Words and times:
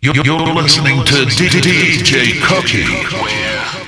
You're, 0.00 0.14
you're 0.24 0.54
listening 0.54 1.04
to 1.06 1.26
DJ 1.26 2.40
Cookie. 2.40 2.86
We're 3.20 3.78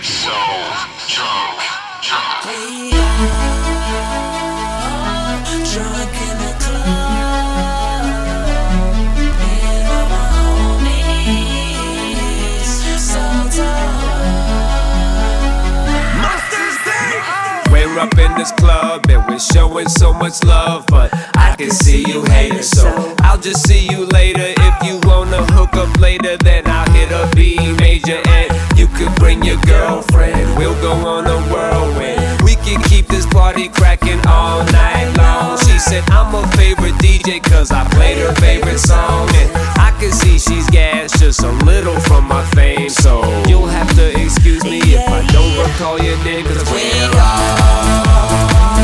up 17.99 18.17
in 18.19 18.35
this 18.37 18.53
club 18.53 19.09
and 19.09 19.27
we're 19.29 19.39
showing 19.39 19.89
so 19.89 20.13
much 20.13 20.43
love, 20.45 20.85
but 20.87 21.11
I 21.37 21.55
can 21.57 21.71
see 21.71 22.05
you 22.07 22.23
haters, 22.25 22.69
so 22.69 23.15
I'll 23.21 23.41
just 23.41 23.67
see 23.67 23.87
you 23.89 24.07
later. 24.07 24.55
If 24.57 24.83
you 24.85 25.01
wanna 25.09 25.45
hook 25.53 25.75
up 25.75 25.99
later, 25.99 26.37
then 26.39 26.67
I'll 26.67 26.91
hit 26.91 27.11
a 27.11 27.31
B 27.35 27.57
major 27.79 28.21
and 28.27 28.79
you 28.79 28.87
could 28.89 29.15
bring 29.17 29.43
your 29.43 29.61
girlfriend. 29.63 30.57
We'll 30.57 30.81
go 30.81 30.93
on 30.93 31.27
a 31.27 31.41
whirlwind. 31.53 32.20
Can 32.71 32.81
keep 32.83 33.09
this 33.09 33.27
party 33.27 33.69
cracking 33.69 34.25
all 34.29 34.65
night 34.67 35.13
long. 35.19 35.59
She 35.59 35.77
said 35.81 36.05
I'm 36.11 36.31
her 36.31 36.49
favorite 36.57 36.95
DJ 37.03 37.43
cause 37.43 37.73
I 37.73 37.83
played 37.89 38.19
her 38.19 38.33
favorite 38.37 38.79
song. 38.79 39.29
And 39.35 39.51
I 39.77 39.91
can 39.99 40.13
see 40.13 40.39
she's 40.39 40.71
gassed 40.71 41.19
just 41.19 41.43
a 41.43 41.51
little 41.67 41.99
from 41.99 42.29
my 42.29 42.45
fame. 42.51 42.89
So 42.89 43.23
you'll 43.49 43.67
have 43.67 43.93
to 43.97 44.11
excuse 44.23 44.63
me 44.63 44.79
if 44.79 45.09
I 45.09 45.27
don't 45.33 45.59
recall 45.59 45.99
your 45.99 46.17
name 46.23 46.47
cause 46.47 46.63
we're 46.71 47.11
all 47.19 48.80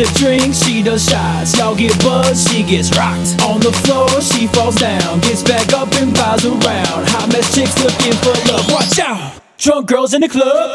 Y'all 0.00 0.14
drinks, 0.14 0.64
she 0.64 0.82
does 0.82 1.04
shots. 1.04 1.58
Y'all 1.58 1.74
get 1.74 1.92
buzzed, 2.02 2.48
she 2.48 2.62
gets 2.62 2.88
rocked. 2.96 3.38
On 3.42 3.60
the 3.60 3.70
floor, 3.84 4.08
she 4.22 4.46
falls 4.46 4.76
down. 4.76 5.20
Gets 5.20 5.42
back 5.42 5.74
up 5.74 5.92
and 5.96 6.14
bows 6.14 6.42
around. 6.46 7.04
Hot 7.10 7.28
mess 7.30 7.54
chicks 7.54 7.76
looking 7.84 8.14
for 8.24 8.32
love. 8.50 8.64
Watch 8.72 8.98
out! 8.98 9.42
Drunk 9.58 9.88
girls 9.88 10.14
in 10.14 10.22
the 10.22 10.28
club. 10.28 10.74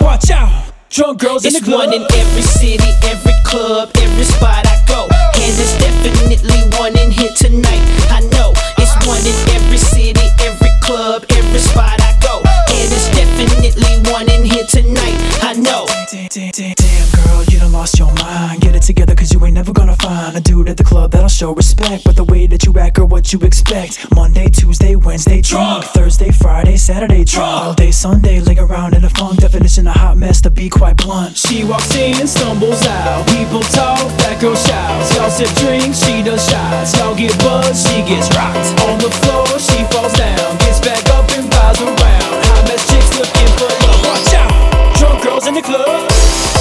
Watch 0.00 0.30
out! 0.30 0.72
Drunk 0.88 1.20
girls 1.20 1.44
in 1.44 1.52
the 1.52 1.58
It's 1.58 1.66
club. 1.66 1.78
one 1.80 1.92
in 1.92 2.02
every 2.10 2.40
city, 2.40 2.88
every 3.04 3.34
club, 3.44 3.90
every 3.96 4.24
spot 4.24 4.66
I 4.66 4.82
go. 4.88 5.17
There's 5.58 5.76
definitely 5.78 6.62
one 6.78 6.96
in 6.96 7.10
here 7.10 7.34
tonight. 7.34 7.82
I 8.14 8.20
know 8.30 8.52
it's 8.78 8.94
one 9.06 9.18
in 9.26 9.34
every 9.58 9.76
city, 9.76 10.14
every 10.38 10.70
club, 10.80 11.24
every 11.30 11.58
spot 11.58 12.00
I 12.00 12.16
go. 12.22 12.38
And 12.38 12.86
there's 12.88 13.10
definitely 13.10 14.12
one 14.12 14.30
in 14.30 14.44
here 14.44 14.64
tonight. 14.70 15.18
I 15.42 15.54
know. 15.54 15.86
Damn, 16.10 16.28
damn, 16.28 16.50
damn, 16.52 16.74
damn, 16.78 17.08
girl, 17.10 17.42
you 17.50 17.58
done 17.58 17.72
lost 17.72 17.98
your 17.98 18.06
mind. 18.14 18.27
Get 18.88 18.96
together, 18.96 19.14
cause 19.16 19.34
you 19.34 19.44
ain't 19.44 19.52
never 19.52 19.74
gonna 19.74 19.96
find 19.96 20.34
a 20.34 20.40
dude 20.40 20.66
at 20.70 20.78
the 20.78 20.84
club 20.84 21.10
that'll 21.10 21.28
show 21.28 21.52
respect. 21.52 22.04
But 22.04 22.16
the 22.16 22.24
way 22.24 22.46
that 22.46 22.64
you 22.64 22.72
act 22.78 22.98
or 22.98 23.04
what 23.04 23.34
you 23.34 23.38
expect. 23.40 24.06
Monday, 24.16 24.48
Tuesday, 24.48 24.96
Wednesday, 24.96 25.42
drunk. 25.42 25.84
Thursday, 25.84 26.30
Friday, 26.32 26.78
Saturday, 26.78 27.22
drunk. 27.22 27.64
All 27.64 27.74
day, 27.74 27.90
Sunday, 27.90 28.40
laying 28.40 28.58
around 28.58 28.94
in 28.94 29.04
a 29.04 29.10
funk. 29.10 29.40
Definition 29.40 29.86
of 29.88 29.94
hot 29.94 30.16
mess, 30.16 30.40
to 30.40 30.48
be 30.48 30.70
quite 30.70 30.96
blunt. 30.96 31.36
She 31.36 31.64
walks 31.64 31.94
in 31.96 32.18
and 32.18 32.26
stumbles 32.26 32.86
out. 32.86 33.28
People 33.28 33.60
talk, 33.60 34.00
that 34.24 34.40
girl 34.40 34.56
shouts. 34.56 35.14
Y'all 35.16 35.28
sip 35.28 35.52
drinks, 35.60 35.98
she 36.06 36.22
does 36.22 36.40
shots. 36.48 36.96
Y'all 36.96 37.14
get 37.14 37.36
buzzed, 37.40 37.86
she 37.86 38.00
gets 38.08 38.32
rocked. 38.34 38.72
On 38.88 38.96
the 38.96 39.12
floor, 39.20 39.44
she 39.58 39.84
falls 39.92 40.14
down. 40.14 40.56
Gets 40.64 40.80
back 40.80 41.04
up 41.12 41.28
and 41.36 41.44
bows 41.50 41.76
around. 41.82 42.32
Hot 42.48 42.64
mess 42.64 42.88
chicks 42.88 43.12
looking 43.20 43.52
for 43.60 43.68
love. 43.84 44.00
Watch 44.08 44.32
out! 44.32 44.96
Drunk 44.96 45.22
girls 45.22 45.46
in 45.46 45.52
the 45.52 45.62
club. 45.62 46.57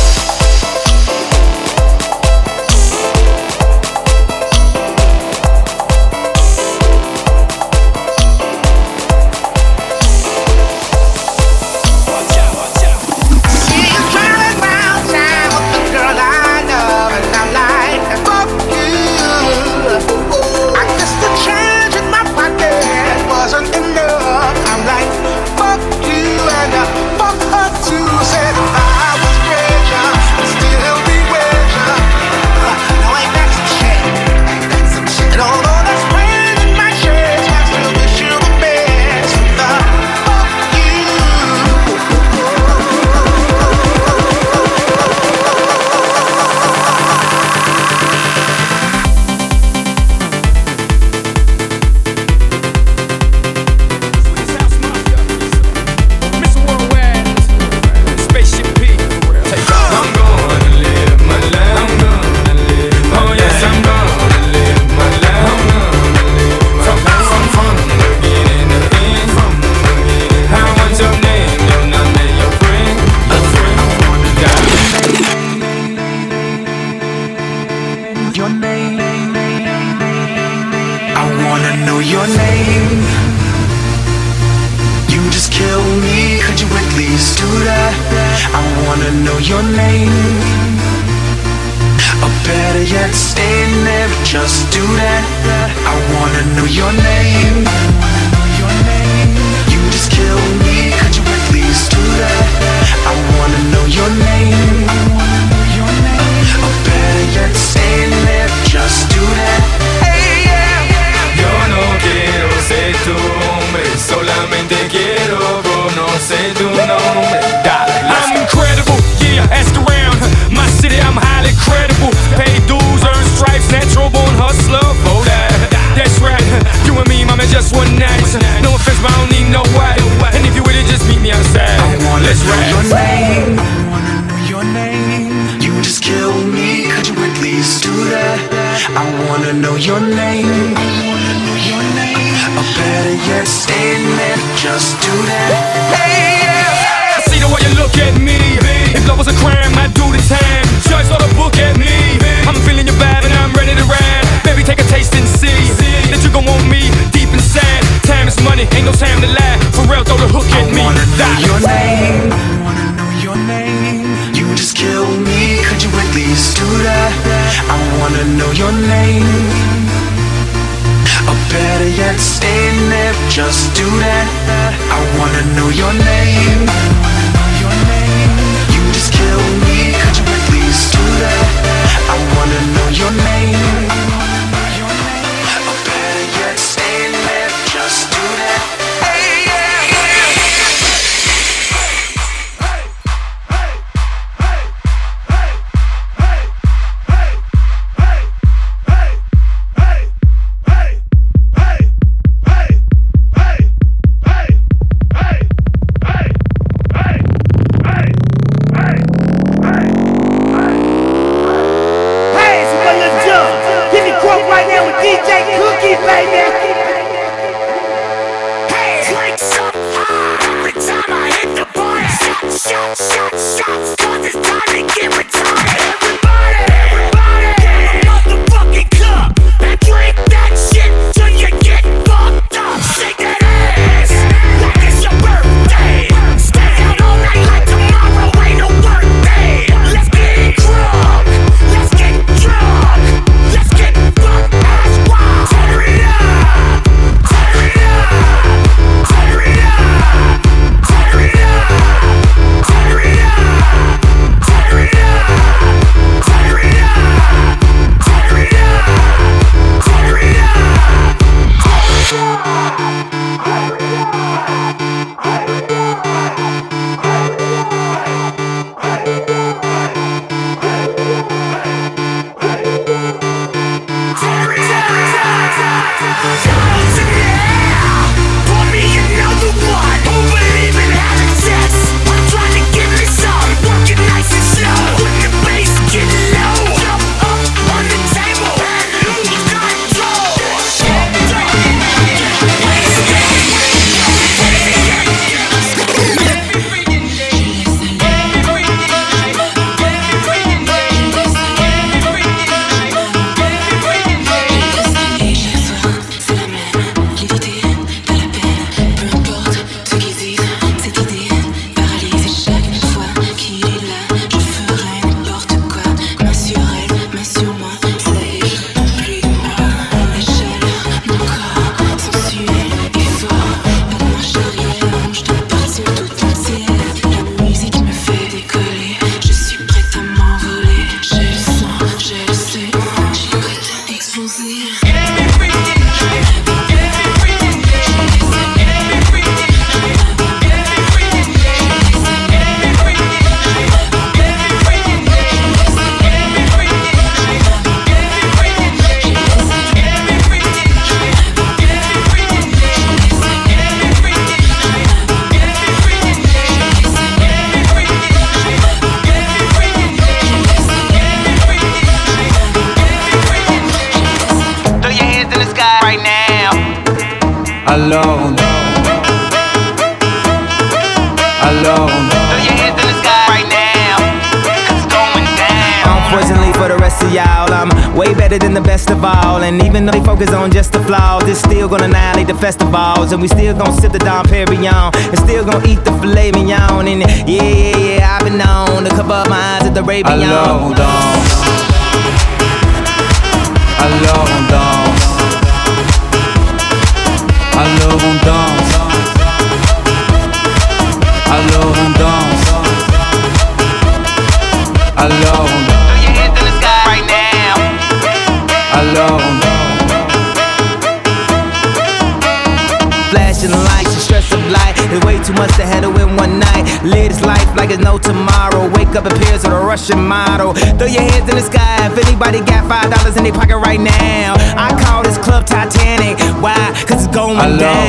why, 426.41 426.73
cause 426.87 427.05
it's 427.05 427.15
going 427.15 427.37
I 427.37 427.57
down. 427.57 427.86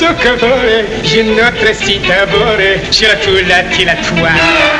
cioccolatore, 0.00 0.86
il 1.02 1.26
nostro 1.26 1.74
si 1.74 2.00
tavore, 2.00 2.86
ce 2.88 3.06
l'ha 3.06 3.16
cullati 3.18 3.84
la 3.84 3.94
tua. 3.96 4.79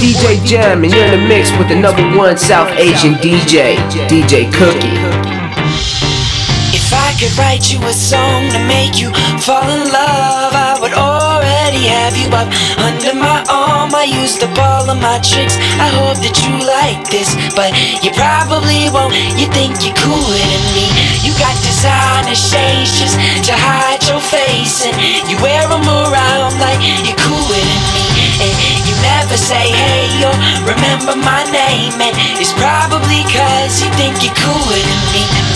DJ 0.00 0.40
Jam, 0.48 0.82
and 0.82 0.88
you're 0.88 1.04
in 1.04 1.20
the 1.20 1.28
mix 1.28 1.52
with 1.60 1.68
the 1.68 1.76
number 1.76 2.00
one 2.16 2.32
South 2.38 2.72
Asian 2.80 3.20
DJ, 3.20 3.76
DJ 4.08 4.48
Cookie. 4.48 4.96
If 6.72 6.88
I 6.88 7.12
could 7.20 7.36
write 7.36 7.68
you 7.68 7.76
a 7.84 7.92
song 7.92 8.48
to 8.48 8.60
make 8.64 8.96
you 8.96 9.12
fall 9.44 9.68
in 9.68 9.92
love, 9.92 10.56
I 10.56 10.80
would 10.80 10.96
already 10.96 11.84
have 11.84 12.16
you 12.16 12.32
up 12.32 12.48
under 12.80 13.12
my 13.12 13.44
arm. 13.52 13.92
I 13.92 14.08
used 14.08 14.40
the 14.40 14.48
ball 14.56 14.88
of 14.88 14.96
my 15.04 15.20
tricks. 15.20 15.60
I 15.76 15.92
hope 15.92 16.16
that 16.24 16.32
you 16.48 16.52
like 16.64 17.04
this, 17.12 17.36
but 17.52 17.76
you 18.00 18.08
probably 18.16 18.88
won't. 18.88 19.12
You 19.36 19.52
think 19.52 19.84
you're 19.84 20.00
cooler 20.00 20.40
than 20.40 20.64
me. 20.72 20.88
You 21.20 21.36
got 21.36 21.52
designer 21.60 22.32
shades 22.32 22.96
just 22.96 23.20
to 23.20 23.52
hide 23.52 24.00
your 24.08 24.24
face, 24.24 24.80
and 24.80 24.96
you 25.28 25.36
wear 25.44 25.60
them 25.68 25.84
around 25.84 26.56
like 26.56 26.80
you're 26.80 27.20
cooler 27.20 27.60
than 27.60 27.82
me. 27.92 28.06
And 28.40 28.80
never 29.02 29.36
say 29.36 29.70
hey 29.72 30.08
or 30.24 30.34
remember 30.64 31.16
my 31.16 31.42
name. 31.50 31.94
And 32.00 32.14
it's 32.38 32.52
probably 32.52 33.22
cause 33.32 33.82
you 33.82 33.90
think 33.96 34.22
you're 34.22 34.34
cooler 34.36 34.80
than 34.80 35.00
me. 35.12 35.49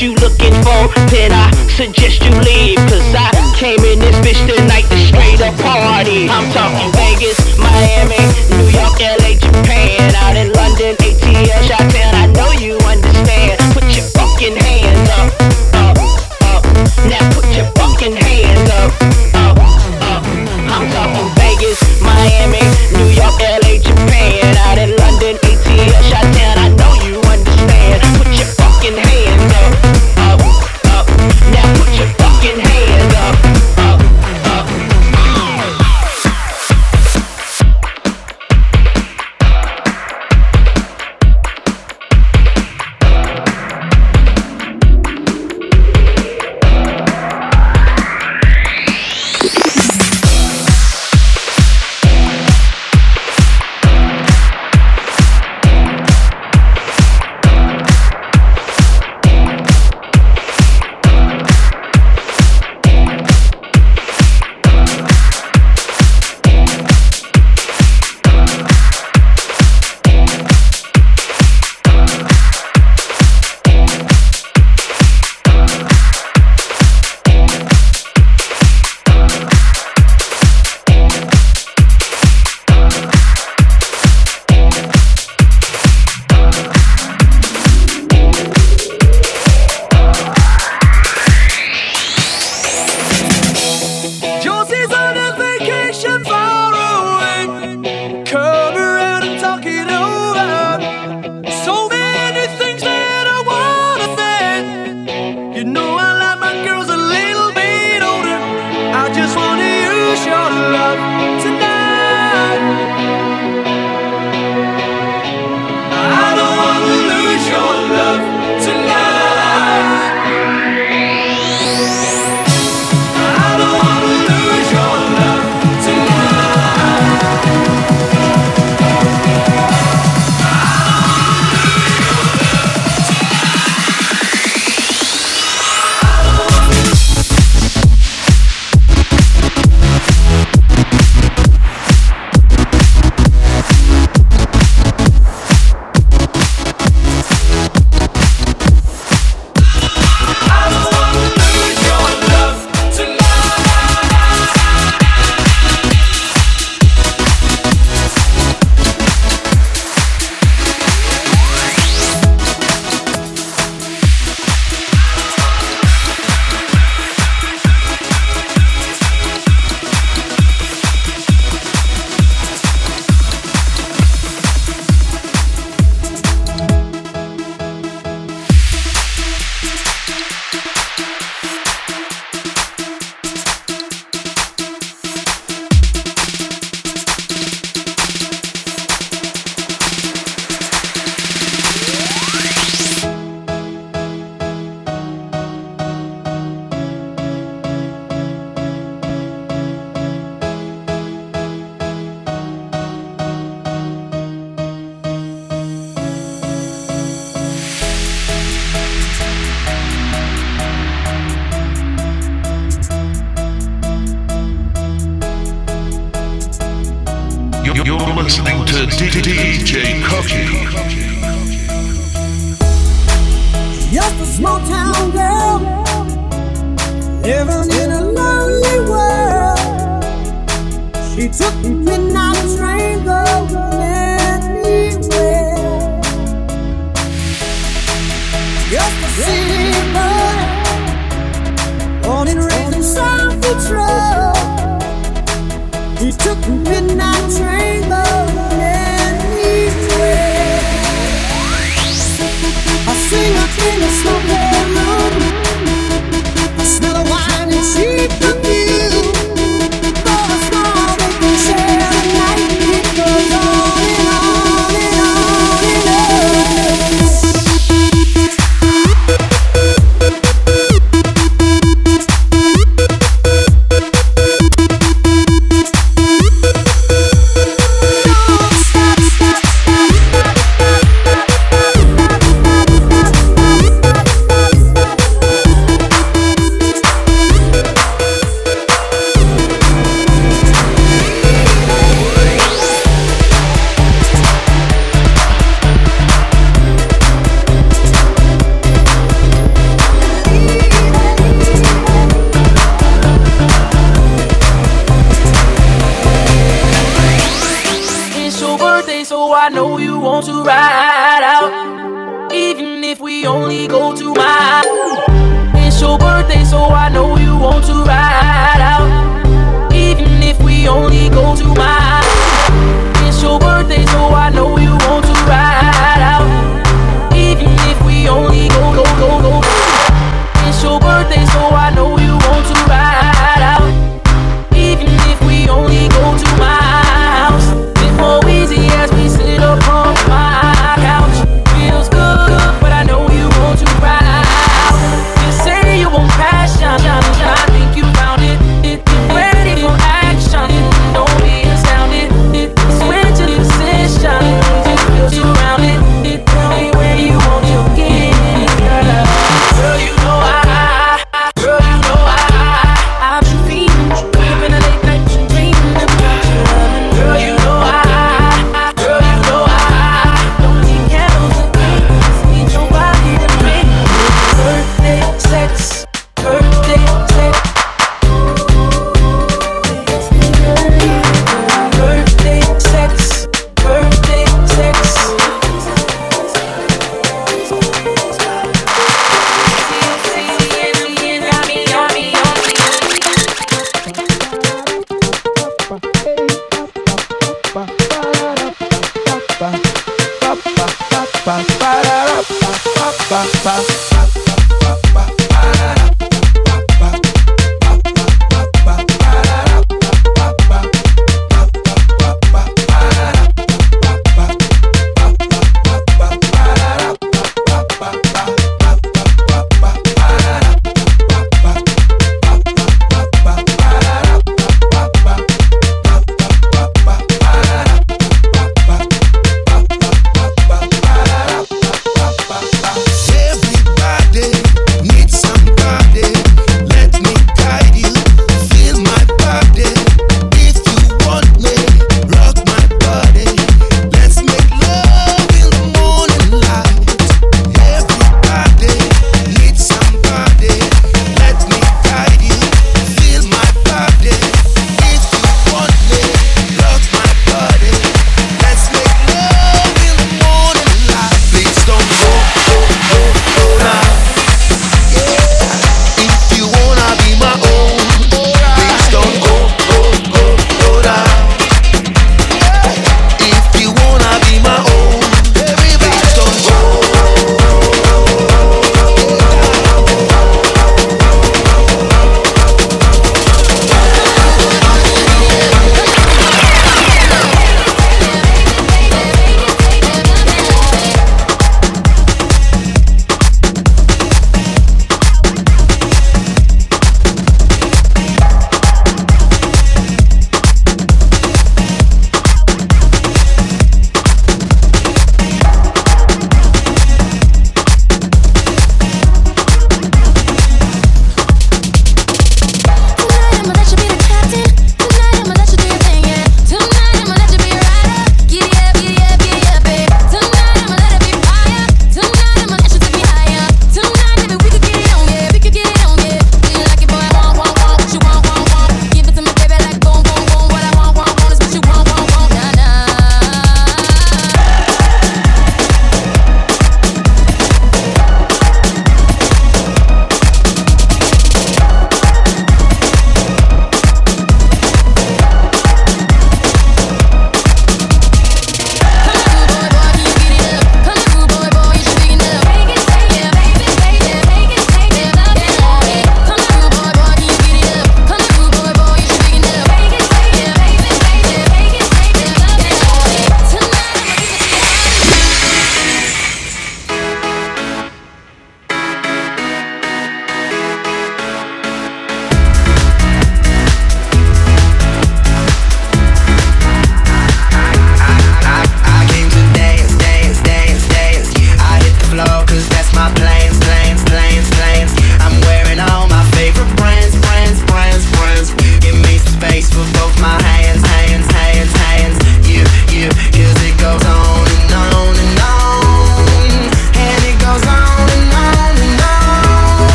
you 0.00 0.14
looking 0.14 0.54
for, 0.64 0.88
then 1.12 1.30
I 1.30 1.50
suggest 1.68 2.24
you 2.24 2.32
leave. 2.40 2.78
Cause 2.88 3.14
I 3.14 3.28
came 3.56 3.80
in 3.80 3.98
this 3.98 4.16
bitch 4.24 4.40
tonight 4.48 4.88
to 4.88 4.96
straight 4.96 5.40
up 5.42 5.54
party. 5.60 6.28
I'm 6.28 6.50
talking 6.52 6.90
Vegas, 6.92 7.36
Miami. 7.58 7.99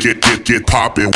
get 0.00 0.20
get 0.20 0.44
get 0.44 0.44
get 0.44 0.66
poppin'. 0.66 1.10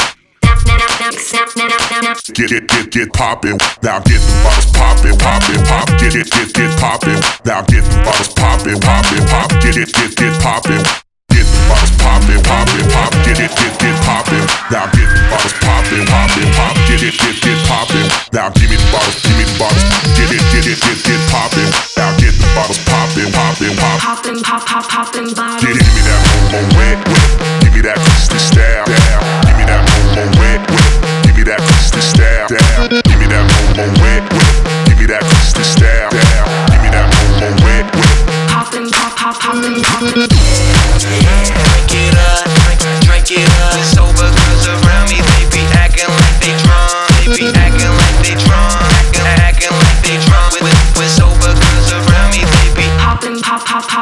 Get 2.33 2.53
it, 2.53 2.65
get 2.69 2.91
get 2.91 3.13
poppin'. 3.13 3.59
Now 3.83 4.01
get 4.01 4.21
the 4.25 4.33
bottles 4.41 4.73
poppin', 4.73 5.17
poppin', 5.21 5.61
pop. 5.69 5.89
Get 6.01 6.17
it, 6.17 6.31
get 6.31 6.49
get 6.55 6.73
poppin'. 6.81 7.21
Now 7.45 7.61
get 7.69 7.85
the 7.85 8.01
bottles 8.01 8.33
poppin', 8.33 8.81
poppin', 8.81 9.27
pop. 9.29 9.51
Get 9.61 9.77
it, 9.77 9.93
get 9.93 10.17
get 10.17 10.33
poppin'. 10.41 10.81
Get 11.29 11.45
the 11.45 11.61
bottles 11.69 11.93
poppin', 12.01 12.41
poppin', 12.41 12.89
pop. 12.89 13.13
Get 13.29 13.41
it, 13.41 13.53
get 13.53 13.75
get 13.77 13.97
poppin'. 14.01 14.45
Now 14.73 14.87
get 14.97 15.09
the 15.13 15.21
bottles 15.29 15.57
poppin', 15.61 16.07
poppin', 16.09 16.51
pop. 16.57 16.75
Get 16.89 17.03
it, 17.05 17.15
get 17.21 17.37
get 17.37 17.59
poppin'. 17.69 18.09
Now 18.33 18.49
give 18.57 18.71
me 18.71 18.81
the 18.81 18.89
bottles, 18.89 19.21
give 19.21 19.37
me 19.37 19.45
the 19.45 19.57
bottles. 19.61 19.85
Get 20.17 20.33
it, 20.33 20.41
get 20.57 20.65
it, 20.65 20.81
get 20.81 20.99
get 21.05 21.21
poppin'. 21.29 21.69
Now 22.01 22.17
bottles 22.55 22.79
poppin', 22.85 23.31
poppin', 23.33 23.75
poppin'. 23.77 24.01
Poppin', 24.01 24.43
pop, 24.43 24.67
pop, 24.67 24.85
poppin' 24.89 25.35
bottles. 25.35 25.63
Yeah, 25.63 25.75
give 25.75 25.95
me 25.95 26.03
that 26.07 26.21
mo 26.53 26.61
wet, 26.77 26.99
wet. 27.09 27.31
Give 27.63 27.75
me 27.75 27.81
that 27.83 27.97
crusty 27.97 28.39
style, 28.39 28.85
down. 28.87 29.23
Give 29.47 29.57
me 29.59 29.65
that 29.67 29.83
mo 30.15 30.23
wet, 30.41 30.63
wet. 30.71 30.93
Give 31.27 31.37
me 31.37 31.43
that 31.45 31.61
crusty 31.61 32.01
style, 32.01 32.49
down. 32.49 32.89
Give 32.89 33.19
me 33.19 33.27
that 33.27 33.45
mo 33.77 33.85
wet, 34.03 34.25
wet. 34.33 34.55
Give 34.89 34.99
me 34.99 35.07
that 35.07 35.23
crusty 35.23 35.65
style, 35.65 36.11
down. 36.11 36.47
Give 36.73 36.83
me 36.83 36.91
that 36.91 37.07
mo 37.41 37.47
wet, 37.65 37.87
wet. 37.95 38.17
Poppin', 38.49 38.91
pop, 38.91 39.17
pop, 39.17 39.37
pop 39.41 39.57
poppin'. 39.85 40.70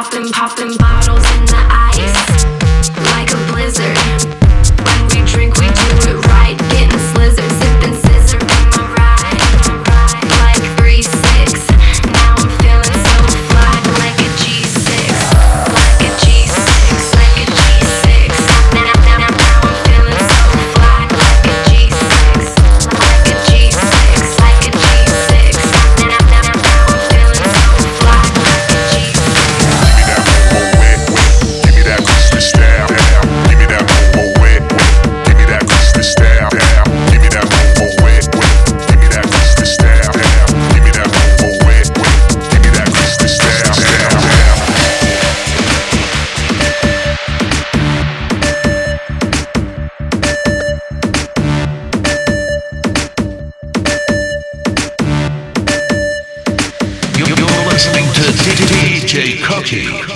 popping, 0.01 0.31
popping 0.31 0.77
bottles. 0.77 1.28
Liberty. 59.71 60.08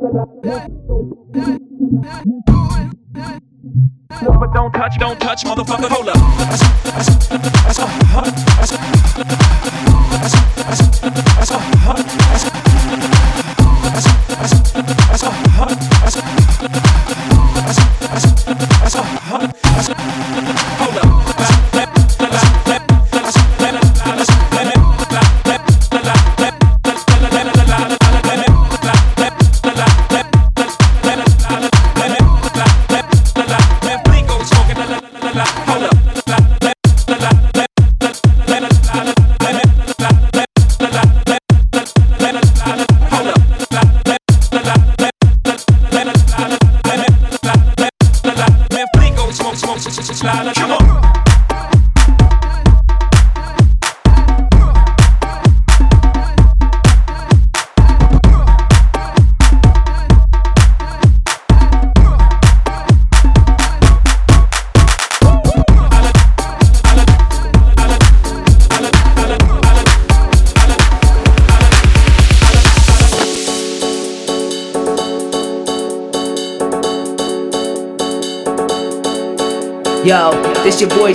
But 0.00 0.12
don't 4.54 4.72
touch, 4.72 4.96
don't 4.98 5.20
touch, 5.20 5.44
motherfucker, 5.44 5.88
hold 5.88 6.08
up. 6.08 6.16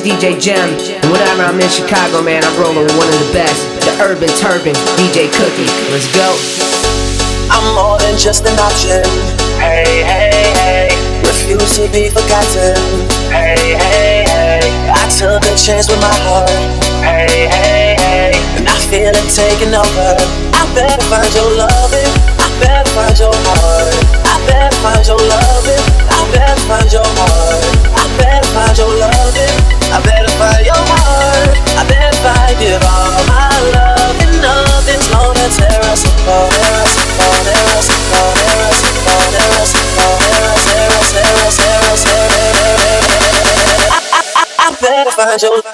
DJ 0.03 0.35
Gem. 0.35 0.59
And 0.59 1.07
whenever 1.07 1.47
I'm 1.47 1.55
in 1.55 1.71
Chicago, 1.71 2.19
man, 2.19 2.43
I'm 2.43 2.51
rolling 2.59 2.83
with 2.83 2.97
one 2.99 3.07
of 3.07 3.19
the 3.23 3.31
best. 3.31 3.55
The 3.87 3.95
Urban 4.03 4.27
Turban, 4.35 4.75
DJ 4.99 5.31
Cookie. 5.31 5.71
Let's 5.95 6.11
go. 6.11 6.27
I'm 7.47 7.63
more 7.71 7.95
than 8.03 8.19
just 8.19 8.43
an 8.43 8.51
option. 8.59 8.99
Hey, 9.63 10.03
hey, 10.03 10.51
hey. 10.59 10.87
Refuse 11.23 11.79
to 11.79 11.87
be 11.87 12.11
forgotten. 12.11 12.75
Hey, 13.31 13.79
hey, 13.79 14.27
hey. 14.27 14.59
I 14.91 15.07
took 15.07 15.39
a 15.39 15.55
chance 15.55 15.87
with 15.87 16.03
my 16.03 16.11
heart. 16.27 16.51
Hey, 16.99 17.47
hey, 17.47 17.95
hey. 17.95 18.35
And 18.59 18.67
I 18.67 18.75
feel 18.91 19.07
it 19.07 19.27
taking 19.31 19.71
over. 19.71 20.19
I 20.51 20.67
better 20.75 20.99
find 21.07 21.31
your 21.31 21.47
loving. 21.55 22.11
I 22.43 22.51
better 22.59 22.91
find 22.91 23.15
your 23.15 23.31
heart. 23.31 23.95
I 24.27 24.35
better 24.51 24.75
find 24.83 24.99
your 25.07 25.23
loving. 25.31 25.83
I 26.11 26.19
better 26.35 26.59
find 26.67 26.91
your 26.91 27.07
heart. 27.07 27.63
I 27.95 28.03
better 28.19 28.47
find 28.51 28.75
your 28.75 28.91
loving. 28.99 29.72
I 29.91 29.99
better 30.05 30.31
find 30.39 30.63
your 30.65 30.83
heart. 30.93 31.57
I 31.75 31.83
better 31.89 32.17
find 32.23 32.59
it 32.61 32.79
all. 32.85 33.11
My 33.27 33.49
love 33.75 34.15
and 34.23 34.33
nothing's 34.41 35.07
gonna 35.09 35.47
tear 35.49 35.81
us 35.91 36.05
apart. 36.05 36.53
Tear 36.53 36.77
us 36.85 36.93
apart. 37.01 37.43
Tear 37.49 37.67
us 37.75 37.89
apart. 37.89 38.35
Tear 38.37 38.61
us 38.69 38.81
apart. 38.87 39.29
Tear 39.33 39.51
us 39.59 39.73
apart. 39.75 40.19
Tear 40.23 40.91
us, 40.93 41.11
tear 41.11 41.35
us, 41.47 41.57
tear 41.57 41.81
us, 41.91 42.03
I 44.59 44.77
better 44.79 45.11
find 45.11 45.41
your. 45.41 45.72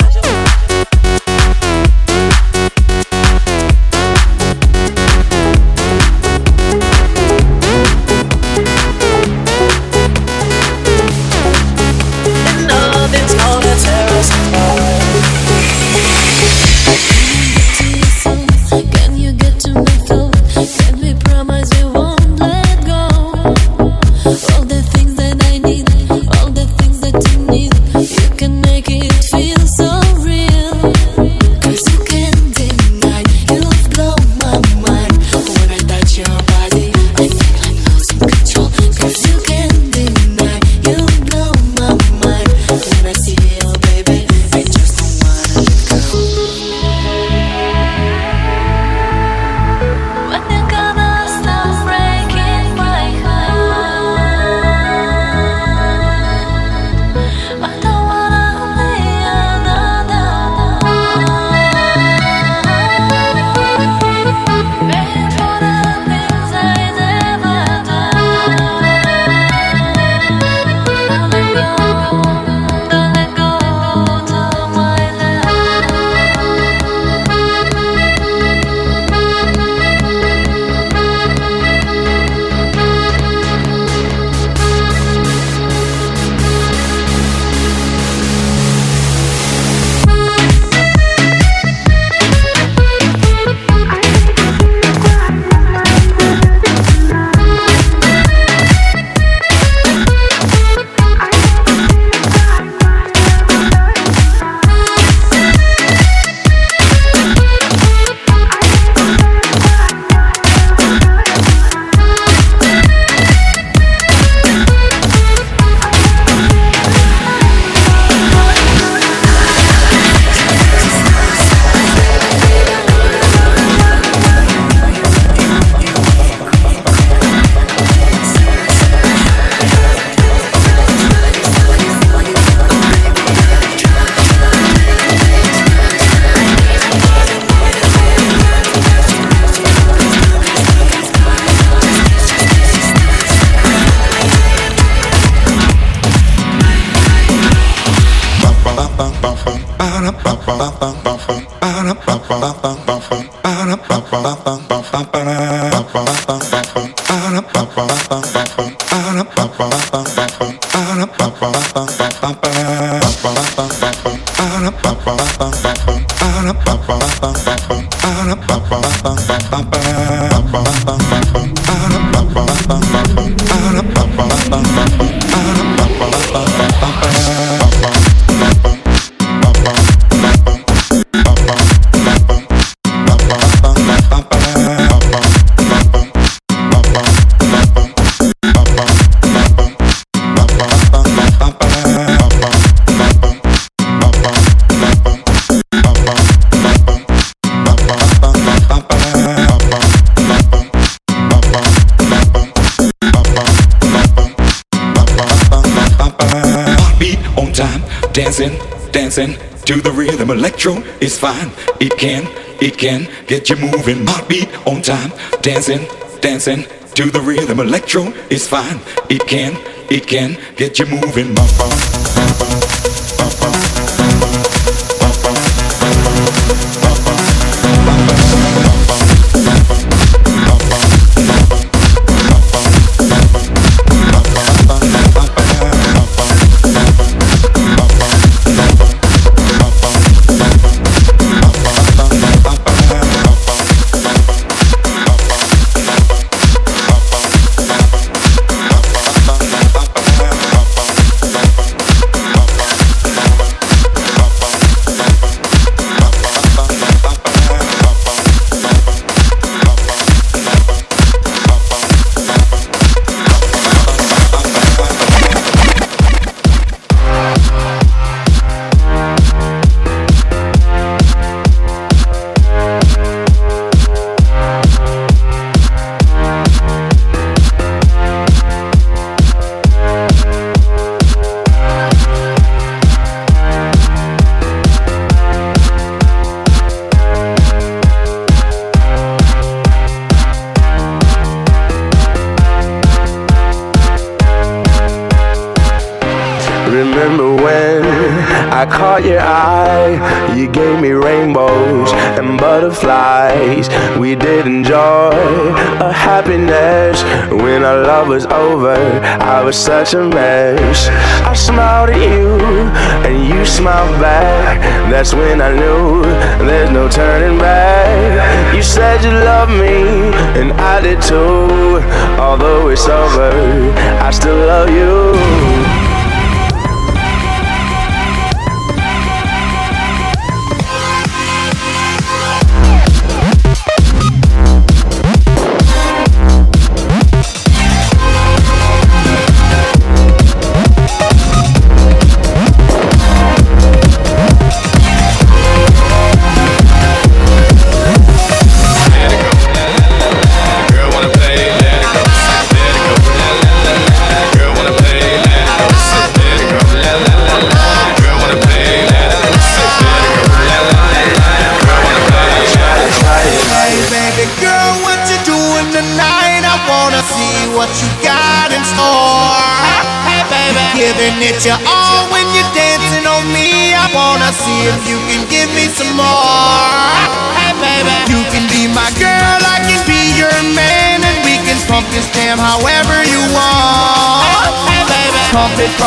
Dancing 209.20 209.62
to 209.66 209.82
the 209.82 209.92
rhythm. 209.92 210.30
Electro 210.30 210.76
is 211.02 211.20
fine. 211.20 211.52
It 211.80 211.98
can, 211.98 212.24
it 212.62 212.78
can 212.78 213.08
get 213.28 213.50
you 213.50 213.58
moving. 213.58 214.06
Heartbeat 214.08 214.48
on 214.66 214.82
time, 214.82 215.12
dancing, 215.42 215.88
dancing 216.22 216.66
to 216.96 217.12
the 217.12 217.20
rhythm. 217.20 217.60
Electro 217.60 218.14
is 218.30 218.48
fine. 218.48 218.80
It 219.10 219.28
can, 219.28 219.58
it 219.90 220.08
can 220.08 220.38
get 220.56 220.80
you 220.80 220.86
moving. 220.86 221.36
Remember 221.36 222.19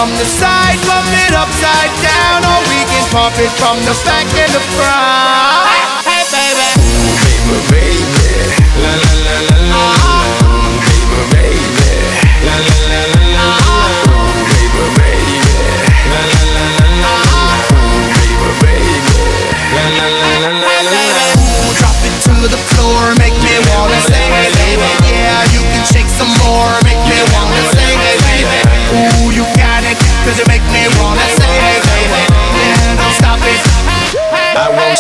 from 0.03 0.18
the 0.18 0.24
side, 0.24 0.78
pump 0.82 1.07
it 1.14 1.32
upside 1.32 1.94
down, 2.03 2.42
or 2.42 2.59
we 2.66 2.82
can 2.90 3.05
pump 3.14 3.38
it 3.38 3.53
from 3.55 3.78
the 3.86 3.94
back 4.05 4.26
and 4.34 4.50
the 4.50 4.59
front. 4.74 6.03
Hey 6.03 6.24
baby. 6.34 6.62
Drop 7.53 7.82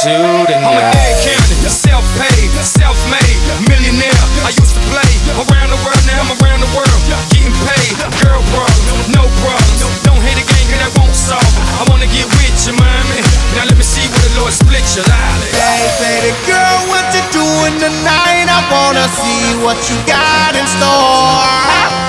I 0.02 0.18
know. 0.18 0.42
I'm 0.42 0.74
a 0.74 0.82
Dade 0.90 1.14
County, 1.22 1.54
self-paid, 1.70 2.50
self-made, 2.58 3.38
millionaire. 3.70 4.18
I 4.42 4.50
used 4.50 4.74
to 4.74 4.82
play 4.90 5.12
around 5.30 5.70
the 5.70 5.78
world, 5.78 6.02
now 6.10 6.26
I'm 6.26 6.34
around 6.42 6.58
the 6.58 6.72
world, 6.74 7.02
getting 7.30 7.54
paid. 7.62 7.94
Girl 8.18 8.42
problems, 8.50 9.14
no 9.14 9.22
problems. 9.46 9.78
Don't 10.02 10.18
hate 10.18 10.42
a 10.42 10.44
cause 10.46 10.74
that 10.74 10.90
won't 10.98 11.14
solve. 11.14 11.46
I 11.78 11.86
wanna 11.86 12.10
get 12.10 12.26
with 12.26 12.66
you, 12.66 12.74
mommy. 12.74 13.22
Now 13.54 13.62
let 13.70 13.78
me 13.78 13.86
see 13.86 14.02
the 14.10 14.21
Lord 14.38 14.52
split 14.52 14.84
your 14.96 15.04
lolly. 15.04 15.48
Hey, 15.52 15.84
baby 16.00 16.32
girl, 16.48 16.78
what 16.88 17.04
you 17.12 17.22
doing 17.32 17.76
tonight? 17.76 18.48
I 18.48 18.64
wanna 18.72 19.06
see 19.20 19.60
what 19.60 19.76
you 19.88 19.96
got 20.08 20.56
in 20.56 20.64
store. 20.66 21.44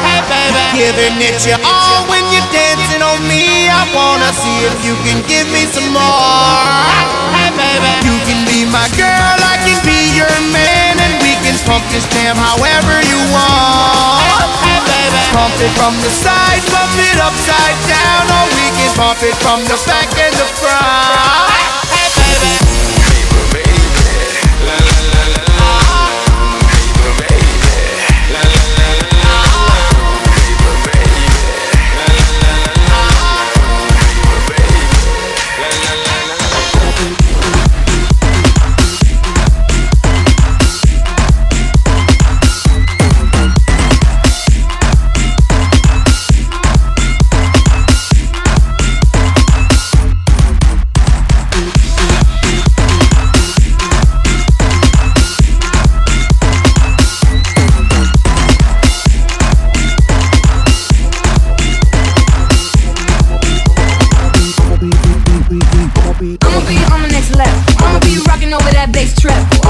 Hey, 0.07 0.23
baby, 0.31 0.61
giving 0.71 1.15
it 1.19 1.37
your 1.43 1.59
all 1.63 2.07
when 2.07 2.23
you're 2.31 2.47
dancing 2.55 3.03
on 3.03 3.19
me. 3.27 3.67
I 3.67 3.83
wanna 3.91 4.31
see 4.39 4.57
if 4.71 4.75
you 4.87 4.95
can 5.03 5.19
give 5.27 5.47
me 5.51 5.67
some 5.67 5.91
more. 5.91 6.63
Hey, 7.35 7.51
baby, 7.59 7.91
you 8.07 8.15
can 8.23 8.39
be 8.47 8.63
my 8.71 8.87
girl, 8.95 9.37
I 9.43 9.59
can 9.67 9.79
be 9.83 10.15
your 10.15 10.31
man, 10.55 10.95
and 11.03 11.13
we 11.19 11.35
can 11.43 11.59
pump 11.67 11.83
this 11.91 12.07
jam 12.15 12.39
however 12.39 13.03
you 13.03 13.19
want. 13.35 14.23
Hey, 14.63 14.79
baby, 14.87 15.21
pump 15.35 15.55
it 15.59 15.73
from 15.75 15.95
the 15.99 16.11
side, 16.23 16.63
pump 16.71 16.93
it 17.03 17.17
upside 17.19 17.79
down, 17.91 18.23
or 18.31 18.45
we 18.55 18.65
can 18.79 18.91
pump 18.95 19.19
it 19.23 19.35
from 19.43 19.59
the 19.67 19.77
back 19.87 20.07
and 20.15 20.33
the 20.39 20.47
front. 20.59 21.22
It's 69.05 69.19
travel. 69.19 69.62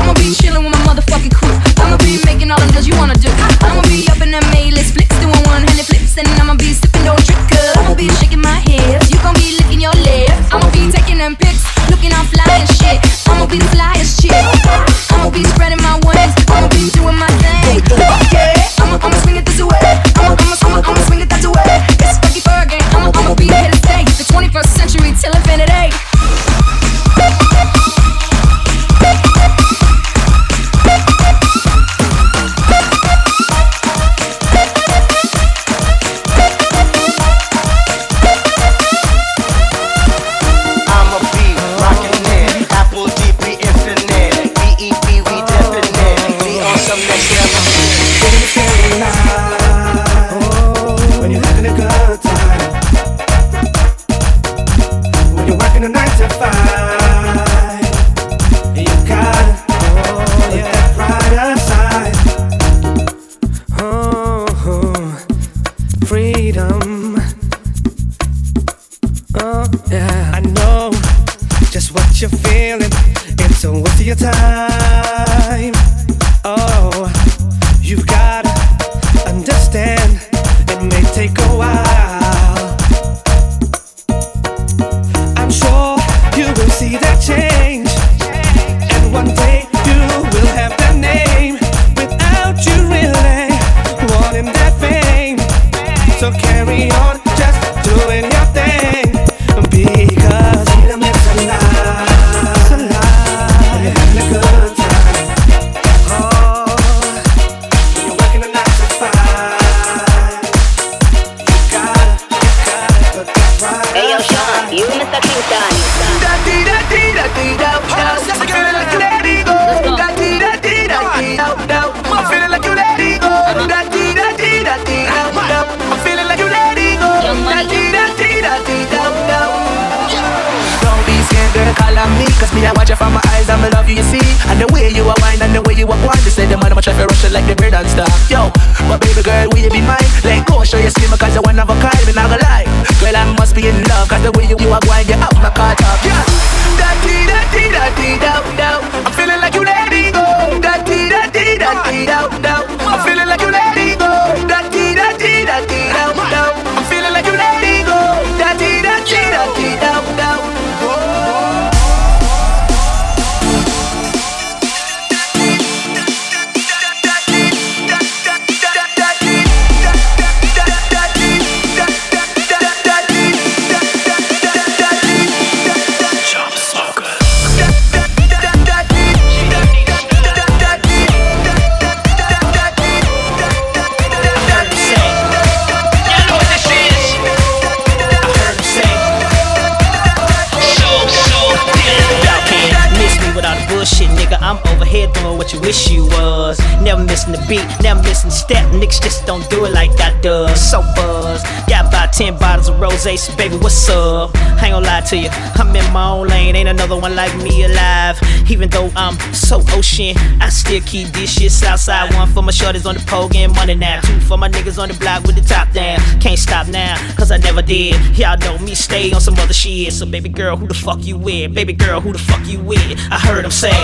Baby, 203.04 203.58
what's 203.58 203.89
up? 203.89 204.32
I 204.34 204.68
ain't 204.68 204.72
gonna 204.72 204.88
lie 204.88 205.01
to 205.01 205.18
you, 205.18 205.28
I'm 205.30 205.76
in 205.76 205.91
my 205.91 206.12
own 206.12 206.26
lane, 206.30 206.56
ain't 206.56 206.70
another 206.70 206.97
one 206.97 207.18
like 207.18 207.36
me 207.43 207.66
alive. 207.66 208.18
Even 208.49 208.70
though 208.70 208.89
I'm 208.95 209.20
so 209.34 209.62
ocean, 209.72 210.16
I 210.39 210.47
still 210.47 210.80
keep 210.80 211.10
this 211.10 211.34
shit 211.38 211.51
Southside. 211.51 212.14
One 212.14 212.30
for 212.30 212.41
my 212.41 212.54
shorties 212.54 212.86
on 212.86 212.95
the 212.95 213.01
pole 213.01 213.28
getting 213.28 213.54
money 213.54 213.76
now. 213.76 213.99
Two 213.99 214.22
for 214.22 214.38
my 214.38 214.47
niggas 214.47 214.82
on 214.82 214.88
the 214.88 214.93
block 214.93 215.26
with 215.26 215.36
the 215.36 215.41
top 215.41 215.70
down. 215.74 215.99
Can't 216.22 216.39
stop 216.39 216.70
now, 216.70 216.95
cause 217.18 217.30
I 217.30 217.36
never 217.39 217.62
did. 217.62 217.99
Y'all 218.18 218.38
know 218.38 218.58
me, 218.60 218.74
stay 218.74 219.12
on 219.12 219.20
some 219.20 219.38
other 219.38 219.54
shit. 219.54 219.91
So, 219.91 220.06
baby 220.06 220.30
girl, 220.30 220.56
who 220.56 220.66
the 220.66 220.74
fuck 220.74 221.04
you 221.04 221.18
with? 221.18 221.54
Baby 221.54 221.74
girl, 221.74 221.99
who 221.99 222.14
the 222.14 222.20
fuck 222.20 222.47
you 222.47 222.62
with? 222.62 222.80
I 223.12 223.20
heard 223.20 223.43
him 223.43 223.51
say. 223.51 223.70
I 223.74 223.76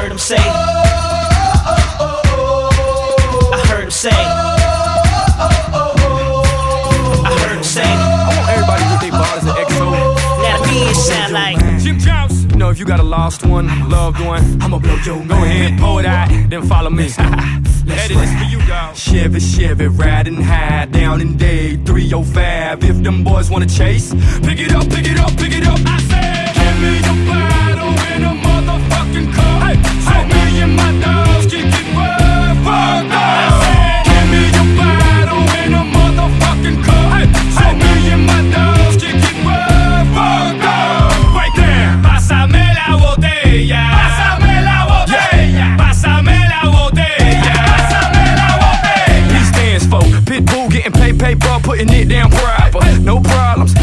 heard 0.00 0.10
him 0.10 0.16
say. 0.16 0.38
I 3.52 3.62
heard 3.68 3.84
him 3.84 3.90
say. 3.90 4.31
if 12.72 12.78
you 12.78 12.86
got 12.86 13.00
a 13.00 13.02
lost 13.02 13.44
one, 13.44 13.66
loved 13.90 14.18
one, 14.24 14.42
I'ma 14.62 14.78
blow 14.78 14.96
your 15.04 15.22
Go 15.26 15.44
ahead, 15.44 15.78
pull 15.78 15.98
it 15.98 16.06
out, 16.06 16.28
then 16.48 16.62
follow 16.62 16.88
me. 16.88 17.10
Headed 17.86 18.16
is 18.16 18.32
for 18.38 18.44
you. 18.44 18.60
Chevy, 18.94 19.40
Chevy, 19.40 19.86
riding 19.88 20.40
high, 20.40 20.86
down 20.86 21.20
in 21.20 21.36
day 21.36 21.76
305. 21.76 22.84
If 22.84 23.02
them 23.02 23.22
boys 23.22 23.50
wanna 23.50 23.66
chase, 23.66 24.14
pick 24.42 24.58
it 24.58 24.72
up, 24.72 24.88
pick 24.88 25.06
it 25.06 25.18
up, 25.18 25.36
pick 25.36 25.52
it 25.52 25.66
up. 25.66 25.80
I 25.84 26.00
said, 26.00 26.54
give 26.54 26.82
me 26.82 26.94
your 27.06 27.26
body. 27.26 27.51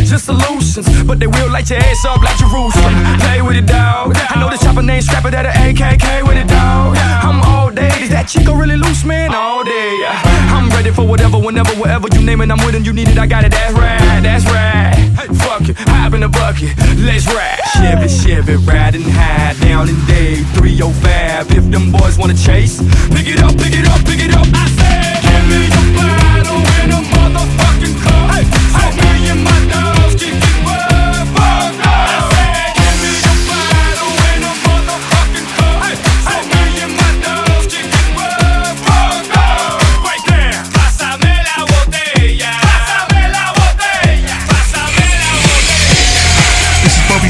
just 0.09 0.25
solutions. 0.25 0.89
But 1.03 1.19
they 1.19 1.27
will 1.27 1.49
light 1.51 1.69
your 1.69 1.79
ass 1.79 2.03
up 2.05 2.21
like 2.21 2.37
Jerusalem. 2.37 2.93
Play 3.21 3.41
with 3.41 3.55
it, 3.55 3.67
dog. 3.67 4.17
I 4.17 4.39
know 4.39 4.49
the 4.49 4.57
chopper 4.57 4.81
name 4.81 5.01
Strapper 5.01 5.29
that 5.29 5.45
an 5.45 5.53
AKK 5.53 6.25
with 6.27 6.37
it, 6.37 6.47
dog. 6.47 6.97
I'm 6.97 7.39
all 7.45 7.69
day. 7.69 7.93
Is 8.01 8.09
that 8.09 8.27
chico 8.27 8.55
really 8.55 8.75
loose, 8.75 9.05
man? 9.05 9.33
All 9.33 9.63
day. 9.63 9.93
I'm 10.49 10.69
ready 10.69 10.89
for 10.89 11.05
whatever, 11.05 11.37
whenever, 11.37 11.71
whatever 11.77 12.07
you 12.11 12.21
name 12.25 12.41
it. 12.41 12.49
I'm 12.49 12.57
with 12.65 12.75
it. 12.75 12.85
You 12.85 12.93
need 12.93 13.07
it, 13.07 13.19
I 13.19 13.27
got 13.27 13.45
it. 13.45 13.51
That's 13.51 13.73
right, 13.73 14.19
that's 14.21 14.45
right. 14.49 14.97
Fuck 15.45 15.69
it, 15.69 15.77
hop 15.77 16.13
in 16.13 16.21
the 16.21 16.29
bucket. 16.29 16.73
Let's 16.97 17.27
ride. 17.29 17.61
Chevy, 17.77 18.09
Chevy, 18.09 18.55
riding 18.65 19.05
high 19.05 19.53
down 19.61 19.89
in 19.89 19.97
day 20.09 20.41
305. 20.57 21.51
If 21.53 21.69
them 21.69 21.91
boys 21.91 22.17
wanna 22.17 22.33
chase, 22.33 22.81
pick 23.13 23.27
it 23.29 23.39
up, 23.45 23.53
pick 23.61 23.77
it 23.77 23.85
up, 23.85 24.01
pick 24.09 24.25
it 24.25 24.33
up. 24.33 24.47
I 24.57 24.65
say, 24.73 25.21
give 25.21 25.45
me 25.53 25.61
the 25.69 25.83
bottle 25.93 26.65
in 26.81 26.89
a 26.97 26.99
motherfucking 27.13 27.95
cup. 28.01 28.25
Hey, 28.33 28.43
hey. 28.43 28.89
So 28.89 28.97
me 28.97 29.29
and 29.29 29.43
my 29.43 29.59
dog. 29.69 29.88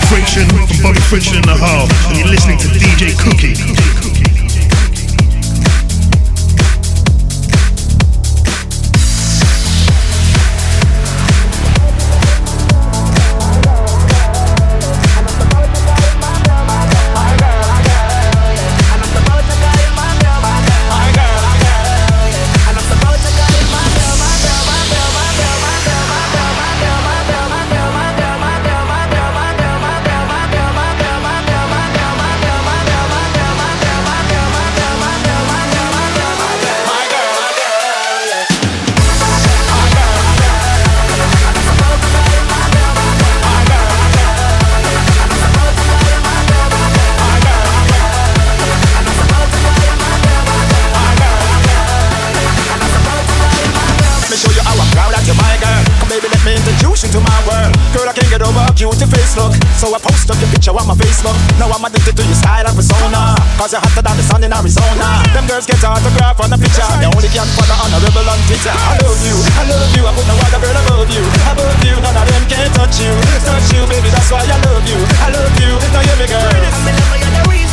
Friction 0.10 0.50
from 0.50 0.84
Bobby 0.84 1.00
Friction 1.02 1.36
in 1.36 1.42
the 1.44 1.56
Hole, 1.56 1.88
and 2.10 2.18
you're 2.18 2.28
listening 2.28 2.58
to 2.58 2.68
DJ 2.68 3.18
Cookie. 3.18 3.79
Can't 58.80 58.96
get 58.96 58.96
over 58.96 58.96
how 58.96 58.96
cute 58.96 59.00
your 59.00 59.12
face 59.12 59.36
look. 59.36 59.54
So 59.76 59.92
I 59.92 60.00
post 60.00 60.32
up 60.32 60.40
your 60.40 60.50
picture 60.52 60.72
on 60.72 60.88
my 60.88 60.96
Facebook. 60.96 61.36
Now 61.60 61.68
I'm 61.72 61.84
addicted 61.84 62.16
to 62.16 62.24
your 62.24 62.36
style 62.36 62.66
and 62.66 62.76
persona. 62.76 63.36
Cause 63.60 63.72
you're 63.74 63.84
hotter 63.84 64.02
than 64.02 64.16
the 64.16 64.24
sun 64.24 64.44
in 64.44 64.54
Arizona. 64.54 65.20
Them 65.36 65.48
girls 65.48 65.66
get 65.68 65.84
autograph 65.84 66.40
on 66.40 66.50
the 66.50 66.58
picture. 66.58 66.88
They 67.00 67.10
only 67.12 67.30
can 67.30 67.48
follow 67.60 67.76
honorable 67.84 68.24
on 68.24 68.40
a 68.40 68.40
rebel 68.40 68.40
on 68.40 68.40
Twitter. 68.48 68.72
I 68.72 68.96
love 69.04 69.22
you, 69.28 69.36
I 69.60 69.64
love 69.68 69.92
you. 69.96 70.04
I 70.08 70.12
put 70.16 70.28
no 70.28 70.36
other 70.40 70.60
girl 70.64 70.78
above 70.80 71.12
you. 71.12 71.24
Above 71.52 71.80
you, 71.84 71.96
none 72.00 72.16
of 72.16 72.26
them 72.28 72.44
can 72.48 72.72
touch 72.72 73.00
you. 73.04 73.12
Touch 73.44 73.68
you, 73.76 73.84
baby, 73.88 74.10
that's 74.12 74.32
why 74.32 74.44
I 74.44 74.58
love 74.64 74.86
you. 74.88 75.00
I 75.20 75.28
love 75.32 75.56
you, 75.60 75.72
now 75.92 76.04
you're 76.04 76.20
me 76.20 76.28
girl. 76.28 76.40
Yo, 76.40 77.69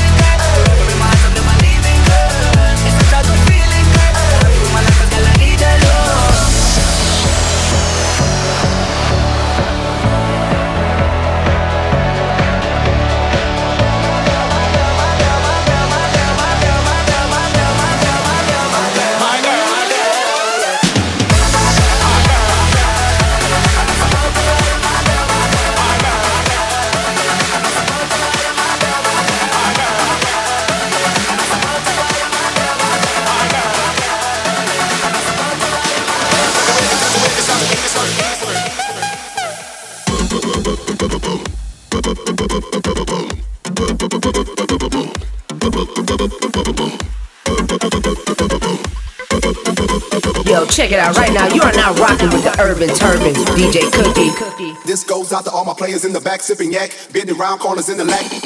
check 50.76 50.92
it 50.92 50.98
out 50.98 51.16
right 51.16 51.32
now. 51.32 51.48
You 51.48 51.62
are 51.62 51.72
now 51.72 51.94
rocking 51.94 52.28
with 52.28 52.44
the 52.44 52.54
Urban 52.60 52.90
Turban, 52.90 53.32
DJ 53.56 53.90
Cookie. 53.90 54.76
This 54.84 55.04
goes 55.04 55.32
out 55.32 55.44
to 55.46 55.50
all 55.50 55.64
my 55.64 55.72
players 55.72 56.04
in 56.04 56.12
the 56.12 56.20
back 56.20 56.42
sipping 56.42 56.70
yak, 56.70 56.94
bending 57.14 57.38
round 57.38 57.60
corners 57.60 57.88
in 57.88 57.96
the 57.96 58.04
lack. 58.04 58.45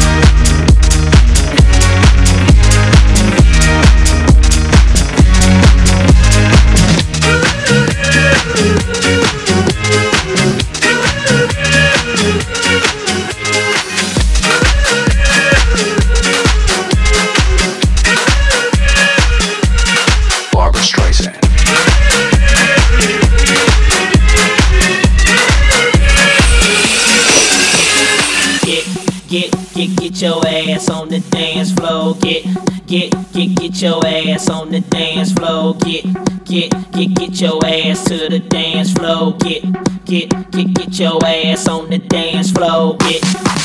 Barbra 9.01 9.40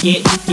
Get, 0.07 0.46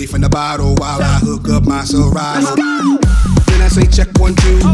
straight 0.00 0.10
from 0.10 0.20
the 0.22 0.28
bottle 0.28 0.74
while 0.76 1.02
I 1.02 1.18
hook 1.18 1.48
up 1.50 1.64
my 1.64 1.84
Serato. 1.84 2.54
Then 2.56 3.60
I 3.60 3.68
say 3.68 3.86
check 3.86 4.08
one 4.18 4.34
two. 4.34 4.69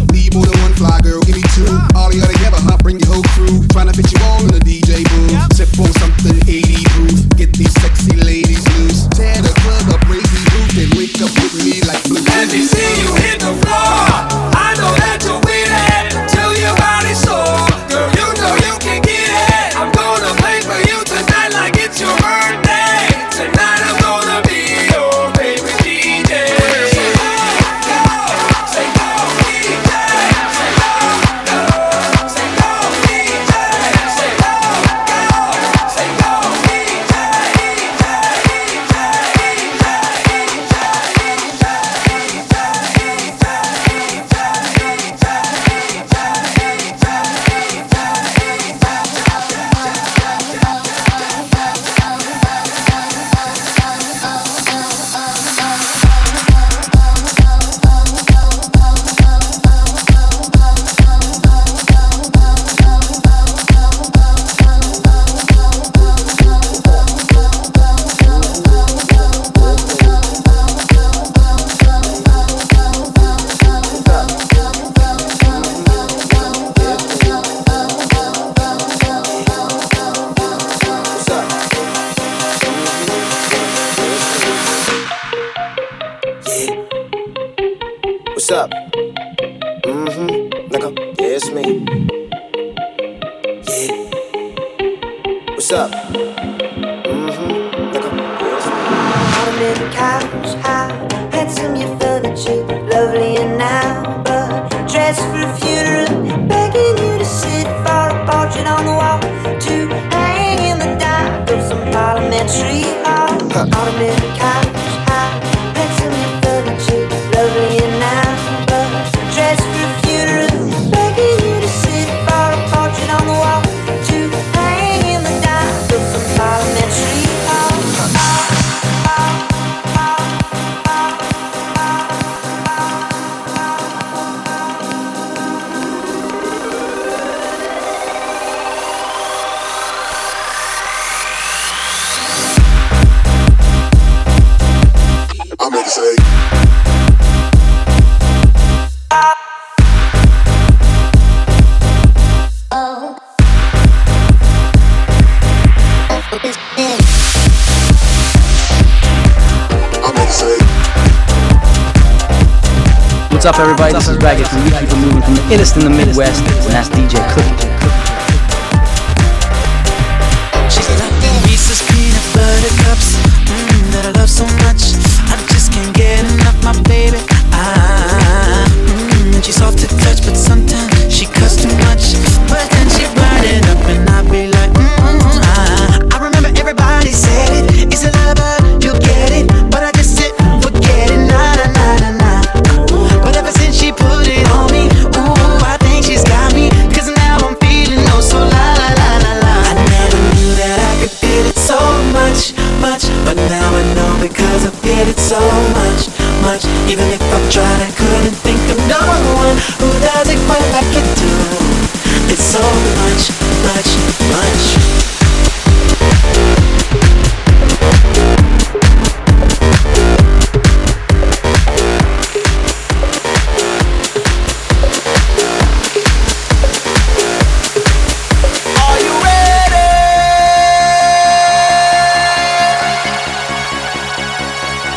in 165.74 165.84
the 165.84 165.90
Midwest. 165.90 166.55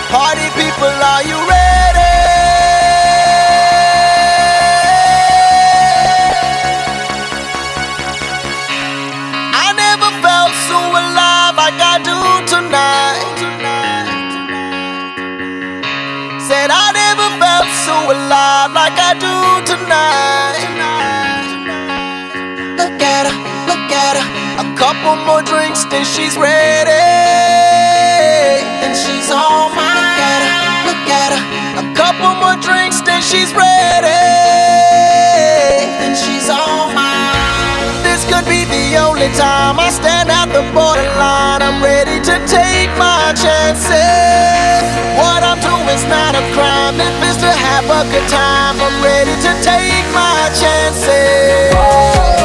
Party 0.10 0.50
people, 0.58 0.90
are 0.90 1.22
you 1.22 1.38
ready? 1.38 2.02
I 9.54 9.70
never 9.78 10.10
felt 10.26 10.54
so 10.66 10.80
alive 10.82 11.54
like 11.62 11.78
I 11.78 12.02
do 12.02 12.18
tonight. 12.50 13.38
Said 16.42 16.74
I 16.74 16.90
never 16.90 17.30
felt 17.38 17.70
so 17.86 18.10
alive 18.10 18.74
like 18.74 18.98
I 18.98 19.14
do 19.14 19.36
tonight. 19.70 20.74
Look 22.82 22.98
at 22.98 23.30
her, 23.30 23.38
look 23.70 23.92
at 23.94 24.18
her. 24.18 24.28
A 24.58 24.68
couple 24.76 25.22
more 25.30 25.44
drinks, 25.44 25.86
then 25.86 26.04
she's 26.04 26.36
ready. 26.36 26.90
Then 28.82 28.96
she's 28.96 29.30
on 29.30 29.76
my 29.76 29.89
couple 32.20 32.36
more 32.36 32.60
drinks, 32.62 33.00
then 33.02 33.22
she's 33.22 33.54
ready. 33.54 34.08
Then 36.04 36.16
she's 36.16 36.50
all 36.50 36.92
mine. 36.92 38.04
This 38.04 38.28
could 38.28 38.46
be 38.46 38.66
the 38.68 39.00
only 39.00 39.32
time 39.40 39.80
I 39.80 39.90
stand 39.90 40.30
at 40.30 40.52
the 40.52 40.64
borderline. 40.76 41.62
I'm 41.64 41.82
ready 41.82 42.20
to 42.20 42.36
take 42.46 42.92
my 43.00 43.32
chances. 43.40 44.84
What 45.16 45.44
I'm 45.44 45.60
doing's 45.64 46.04
not 46.12 46.36
a 46.36 46.44
crime. 46.52 47.00
If 47.00 47.16
it's 47.24 47.40
to 47.40 47.52
have 47.52 47.88
a 47.88 48.04
good 48.12 48.28
time, 48.28 48.76
I'm 48.84 49.04
ready 49.04 49.36
to 49.40 49.52
take 49.64 50.06
my 50.12 50.52
chances. 50.60 52.39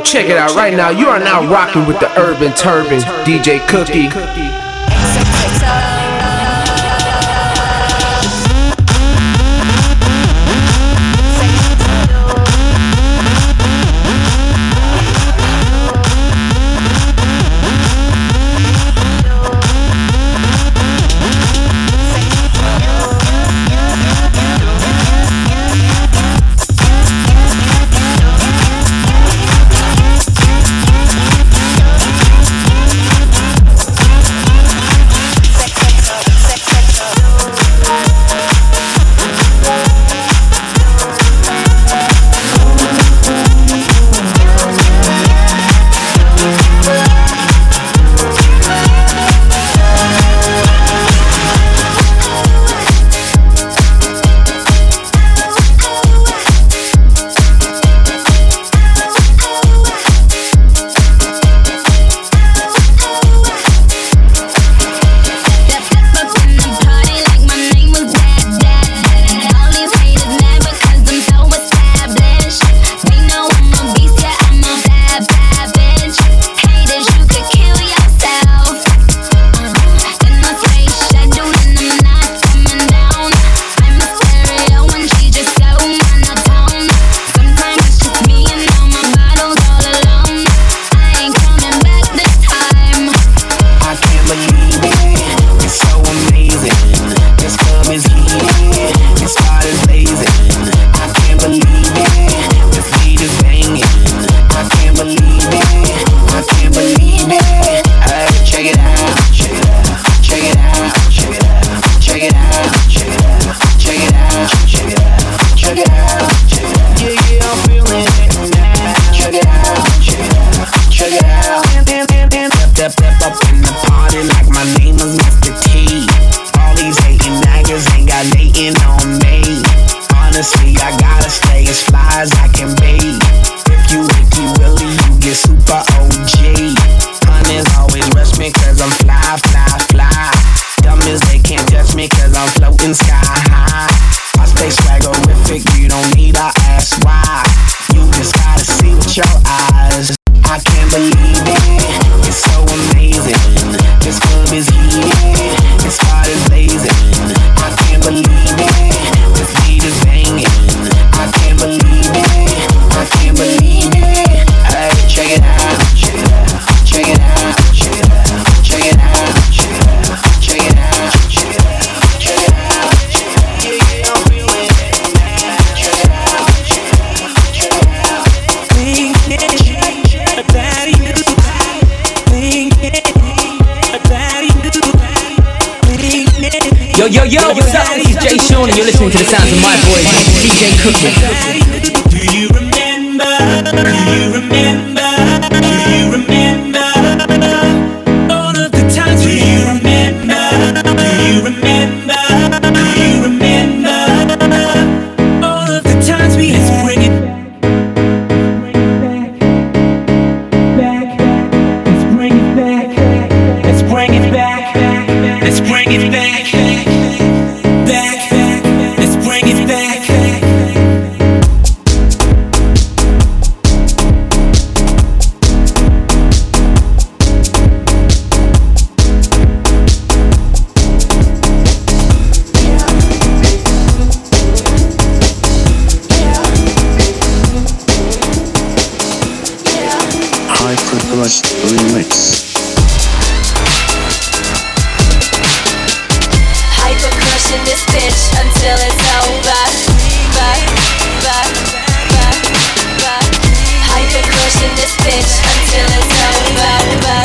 check 0.00 0.26
it 0.26 0.36
out 0.36 0.54
right 0.54 0.74
now. 0.74 0.90
You 0.90 1.08
are 1.08 1.18
now 1.18 1.44
rocking 1.50 1.86
with 1.86 1.98
the 2.00 2.10
Urban 2.18 2.52
Turban, 2.54 3.00
DJ 3.24 3.66
Cookie. 3.68 4.61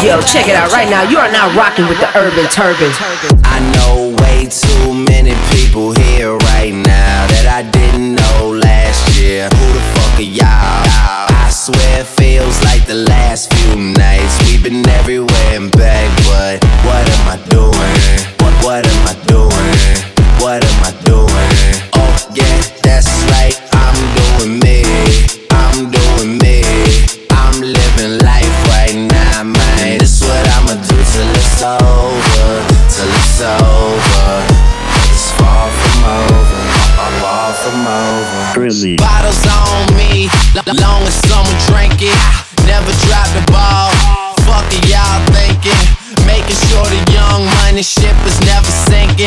Yo, 0.01 0.17
check 0.25 0.47
it 0.49 0.55
out 0.55 0.71
right 0.73 0.89
now. 0.89 1.03
You 1.03 1.17
are 1.17 1.31
now 1.31 1.53
rocking 1.53 1.85
with 1.87 1.99
the 1.99 2.09
Urban 2.17 2.49
Turban. 2.49 2.89
I 3.45 3.61
know 3.77 4.17
way 4.25 4.49
too 4.49 4.93
many 5.13 5.37
people 5.53 5.93
here 5.93 6.33
right 6.57 6.73
now 6.73 7.27
that 7.29 7.45
I 7.45 7.69
didn't 7.69 8.15
know 8.15 8.57
last 8.65 9.13
year. 9.19 9.45
Who 9.45 9.73
the 9.73 9.81
fuck 9.93 10.17
are 10.17 10.25
y'all? 10.25 11.36
swear 11.67 11.99
it 11.99 12.07
feels 12.07 12.63
like 12.63 12.85
the 12.85 12.93
last 12.93 13.53
few 13.53 13.75
nights 13.75 14.35
We've 14.45 14.63
been 14.63 14.87
everywhere 14.87 15.51
and 15.51 15.69
back, 15.71 16.07
but 16.23 16.63
what 16.87 17.03
am 17.15 17.27
I 17.27 17.37
doing? 17.49 17.97
What, 18.39 18.53
what 18.63 18.87
am 18.87 19.07
I 19.11 19.15
doing? 19.27 19.75
What 20.39 20.63
am 20.63 20.83
I 20.85 20.91
doing? 20.91 21.06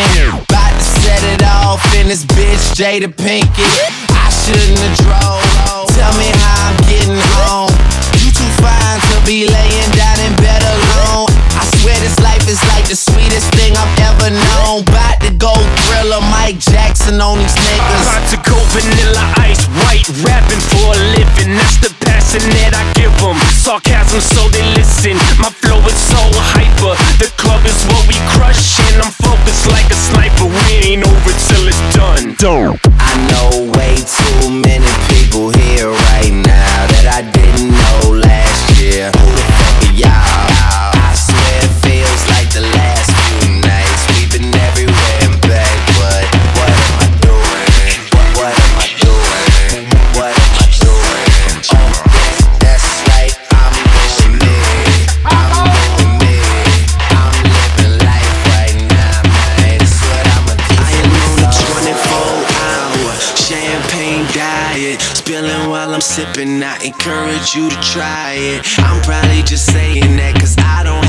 About 0.01 0.73
to 0.73 0.87
set 1.05 1.21
it 1.29 1.45
off 1.45 1.85
in 2.01 2.09
this 2.09 2.25
bitch, 2.25 2.73
Jada 2.73 3.13
Pinkett. 3.13 3.77
I 4.09 4.33
shouldn't 4.33 4.81
have 4.81 4.97
drove. 4.97 5.45
Tell 5.93 6.15
me 6.17 6.33
how 6.41 6.73
I'm 6.73 6.79
getting 6.89 7.21
home. 7.37 7.69
You 8.17 8.33
too 8.33 8.49
fine 8.65 8.97
to 9.13 9.17
be 9.29 9.45
laying 9.45 9.91
down 9.93 10.17
in 10.25 10.33
bed 10.41 10.65
alone. 10.65 11.29
I 11.53 11.69
swear 11.85 12.01
this 12.01 12.17
life 12.25 12.49
is 12.49 12.65
like 12.73 12.89
the 12.89 12.97
sweetest 12.97 13.53
thing 13.53 13.77
I've 13.77 13.93
ever 14.17 14.33
known. 14.33 14.89
About 14.89 15.21
to 15.21 15.37
go 15.37 15.53
thriller 15.85 16.25
Mike 16.33 16.57
Jackson 16.57 17.21
on 17.21 17.37
these 17.37 17.53
niggas. 17.53 18.01
About 18.01 18.25
to 18.33 18.39
go 18.49 18.57
vanilla 18.73 19.25
ice 19.37 19.69
white, 19.85 20.09
rapping 20.25 20.65
for 20.73 20.97
a 20.97 21.01
living. 21.13 21.61
That's 21.61 21.77
the 21.85 21.93
passion 22.01 22.41
that 22.57 22.73
I. 22.73 23.00
Sarcasm 23.71 24.21
so 24.21 24.49
they 24.49 24.67
listen. 24.75 25.15
My 25.39 25.49
flow 25.49 25.79
is 25.87 25.95
so 25.95 26.19
hyper. 26.51 26.99
The 27.23 27.31
club 27.39 27.65
is 27.65 27.79
what 27.87 28.03
we 28.11 28.19
crush, 28.35 28.81
and 28.91 29.01
I'm 29.01 29.15
focused 29.23 29.71
like 29.71 29.87
a 29.87 29.95
sniper. 29.95 30.51
We 30.51 30.91
ain't 30.91 31.07
over 31.07 31.31
till 31.47 31.71
it's 31.71 31.79
done. 31.95 32.35
I 32.99 33.15
know 33.31 33.71
way 33.79 33.95
too 34.03 34.51
many 34.51 34.91
people 35.07 35.55
here 35.55 35.87
right 35.87 36.35
now 36.35 36.79
that 36.99 37.07
I 37.15 37.23
didn't 37.31 37.71
know 37.71 38.19
last 38.19 38.75
year. 38.83 39.13
I'm 66.41 66.65
I 66.65 66.79
encourage 66.83 67.55
you 67.55 67.69
to 67.69 67.81
try 67.81 68.33
it. 68.33 68.65
I'm 68.79 69.03
probably 69.03 69.43
just 69.43 69.71
saying 69.71 70.17
that 70.17 70.35
cause 70.41 70.57
I 70.57 70.83
don't 70.85 71.00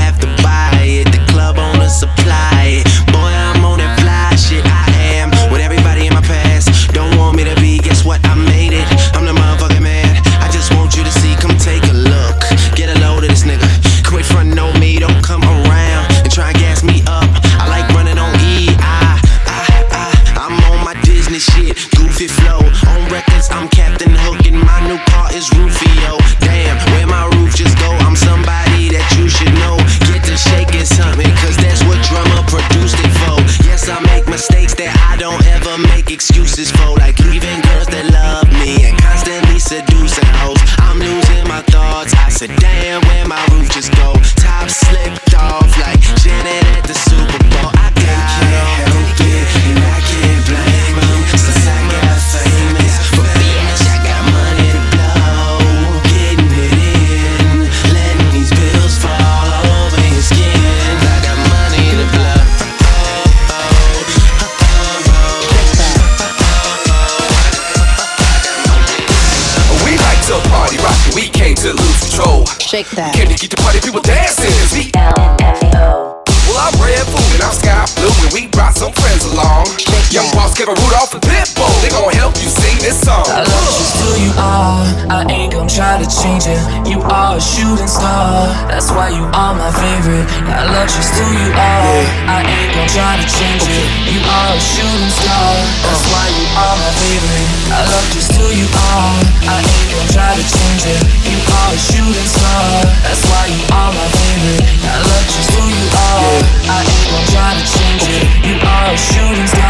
I 90.48 90.64
love 90.72 90.88
just 90.88 91.14
who 91.16 91.28
you 91.32 91.50
are. 91.52 92.04
I 92.28 92.44
ain't 92.44 92.72
gon' 92.76 92.88
try 92.88 93.20
to 93.20 93.26
change 93.28 93.66
it. 93.68 93.88
You 94.08 94.20
are 94.24 94.52
a 94.56 94.62
shooting 94.62 95.14
star. 95.14 95.52
That's 95.84 96.04
why 96.12 96.26
you 96.32 96.46
are 96.56 96.76
my 96.80 96.92
favorite. 97.00 97.50
I 97.72 97.82
love 97.88 98.08
just 98.16 98.32
who 98.36 98.46
you 98.52 98.68
are. 98.68 99.12
I 99.48 99.58
ain't 99.60 99.88
gon' 99.92 100.10
try 100.16 100.32
to 100.36 100.46
change 100.46 100.84
it. 100.88 101.02
You 101.28 101.38
are 101.40 101.70
a 101.72 101.80
shooting 101.80 102.30
star. 102.32 102.64
That's 103.04 103.24
why 103.28 103.44
you 103.52 103.62
are 103.72 103.92
my 103.92 104.08
favorite. 104.16 104.64
I 104.88 104.96
love 105.04 105.26
just 105.32 105.50
who 105.56 105.64
you 105.68 105.86
are. 105.92 106.36
I 106.68 106.80
ain't 106.84 107.08
gon' 107.12 107.28
try 107.32 107.50
to 107.56 107.66
change 107.68 108.04
it. 108.08 108.26
You 108.48 108.56
are 108.60 108.88
a 108.92 108.98
shooting 108.98 109.48
star. 109.48 109.61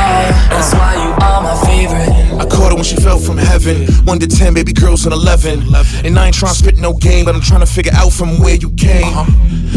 When 2.81 2.89
she 2.89 2.97
fell 2.97 3.21
from 3.21 3.37
heaven. 3.37 3.85
One 4.09 4.17
to 4.17 4.27
ten, 4.27 4.57
baby 4.57 4.73
girls 4.73 5.05
on 5.05 5.13
eleven. 5.13 5.61
And 6.01 6.17
I 6.17 6.33
ain't 6.33 6.33
trying 6.33 6.57
to 6.57 6.57
spit 6.57 6.79
no 6.81 6.97
game, 6.97 7.25
but 7.25 7.35
I'm 7.37 7.45
trying 7.45 7.61
to 7.61 7.69
figure 7.69 7.93
out 7.93 8.09
from 8.09 8.41
where 8.41 8.57
you 8.57 8.73
came. 8.73 9.13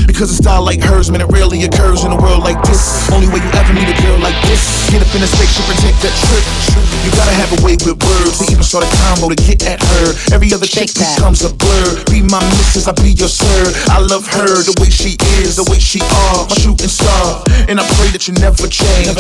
Because 0.09 0.33
a 0.33 0.37
style 0.41 0.65
like 0.65 0.81
hers, 0.81 1.13
man, 1.13 1.21
it 1.21 1.29
rarely 1.29 1.65
occurs 1.69 2.05
in 2.05 2.13
a 2.13 2.17
world 2.17 2.41
like 2.41 2.57
this. 2.65 2.81
Only 3.13 3.29
way 3.29 3.45
you 3.45 3.51
ever 3.61 3.77
meet 3.77 3.93
a 3.93 3.97
girl 4.01 4.17
like 4.25 4.37
this. 4.49 4.89
Get 4.89 5.05
up 5.05 5.13
in 5.13 5.21
a 5.21 5.29
spaceship 5.29 5.69
and 5.69 5.79
take 5.85 5.99
that 6.01 6.17
trip. 6.17 6.45
You 7.05 7.13
gotta 7.13 7.37
have 7.37 7.53
a 7.53 7.61
way 7.61 7.77
with 7.85 8.01
words. 8.01 8.41
They 8.41 8.49
even 8.49 8.65
start 8.65 8.89
a 8.89 8.91
combo 9.05 9.29
to 9.29 9.37
get 9.37 9.61
at 9.69 9.85
her. 9.85 10.07
Every 10.33 10.49
other 10.57 10.65
chick 10.65 10.89
becomes 10.97 11.45
a 11.45 11.53
blur. 11.53 12.09
Be 12.09 12.25
my 12.25 12.41
missus, 12.57 12.89
I 12.89 12.97
be 12.97 13.13
your 13.13 13.29
sir. 13.29 13.69
I 13.93 14.01
love 14.01 14.25
her 14.33 14.65
the 14.65 14.73
way 14.81 14.89
she 14.89 15.21
is, 15.45 15.61
the 15.61 15.69
way 15.69 15.77
she 15.77 16.01
are. 16.01 16.49
My 16.49 16.57
shooting 16.57 16.89
star. 16.89 17.45
And 17.69 17.77
I 17.77 17.85
pray 18.01 18.09
that 18.17 18.25
you 18.25 18.33
never 18.41 18.65
change. 18.65 19.13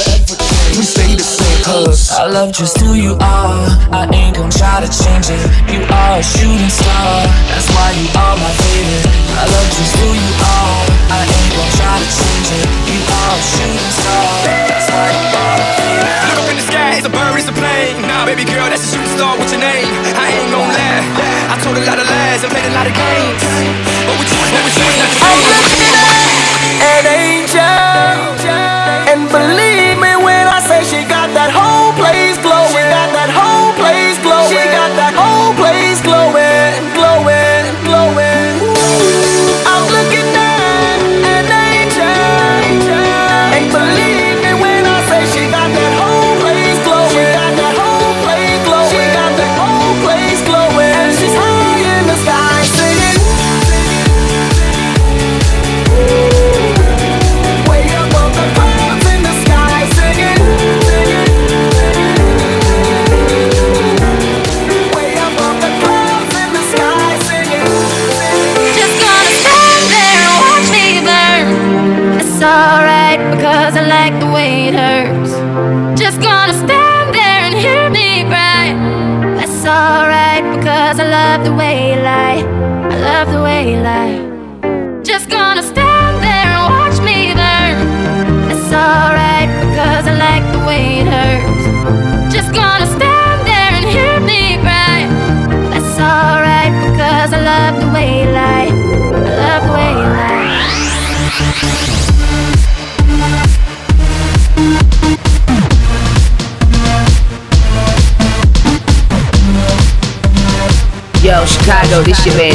We 0.72 0.88
stay 0.88 1.12
the 1.20 1.26
same, 1.26 1.60
cuz. 1.68 2.08
I 2.16 2.32
love 2.32 2.56
just 2.56 2.80
who 2.80 2.96
you 2.96 3.20
are. 3.20 3.73
I 3.92 4.08
ain't 4.14 4.36
gon' 4.36 4.50
try 4.50 4.82
to 4.82 4.90
change 4.90 5.30
it. 5.30 5.42
You 5.70 5.80
are 5.86 6.18
a 6.18 6.24
shooting 6.24 6.72
star. 6.72 7.26
That's 7.50 7.68
why 7.70 7.94
you 7.94 8.06
are 8.10 8.36
my 8.36 8.52
favorite. 8.62 9.06
I 9.38 9.44
love 9.46 9.68
just 9.70 9.94
who 9.98 10.08
you 10.14 10.30
are. 10.42 10.78
I 11.14 11.20
ain't 11.22 11.52
gon' 11.54 11.72
try 11.78 11.94
to 12.00 12.08
change 12.08 12.48
it. 12.58 12.66
You 12.90 13.00
are 13.00 13.32
a 13.34 13.42
shooting 13.42 13.92
star. 13.98 14.26
That's 14.70 14.88
why 14.90 15.06
you 15.14 15.26
are 15.34 15.56
my 15.58 15.70
favorite. 15.78 16.20
Look 16.26 16.38
up 16.42 16.48
in 16.50 16.56
the 16.58 16.66
sky, 16.66 16.90
it's 16.98 17.06
a 17.06 17.12
bird, 17.12 17.34
it's 17.38 17.50
a 17.50 17.56
plane. 17.56 18.02
Nah, 18.06 18.26
baby 18.26 18.44
girl, 18.44 18.66
that's 18.70 18.82
a 18.82 18.90
shooting 18.90 19.14
star. 19.14 19.38
What's 19.38 19.52
your 19.52 19.62
name? 19.62 19.90
I 20.18 20.26
ain't 20.32 20.50
gon' 20.50 20.70
lie. 20.70 21.04
I 21.50 21.58
told 21.62 21.76
a 21.78 21.84
lot 21.86 21.98
of 21.98 22.06
lies 22.06 22.42
and 22.42 22.50
played 22.50 22.66
a 22.66 22.74
lot 22.74 22.86
of 22.86 22.94
games. 22.94 23.42
But 24.06 24.14
but 24.14 24.16
we 24.20 24.24
choose 24.30 24.50
not 24.54 24.62
to 24.62 25.78
an 25.78 25.83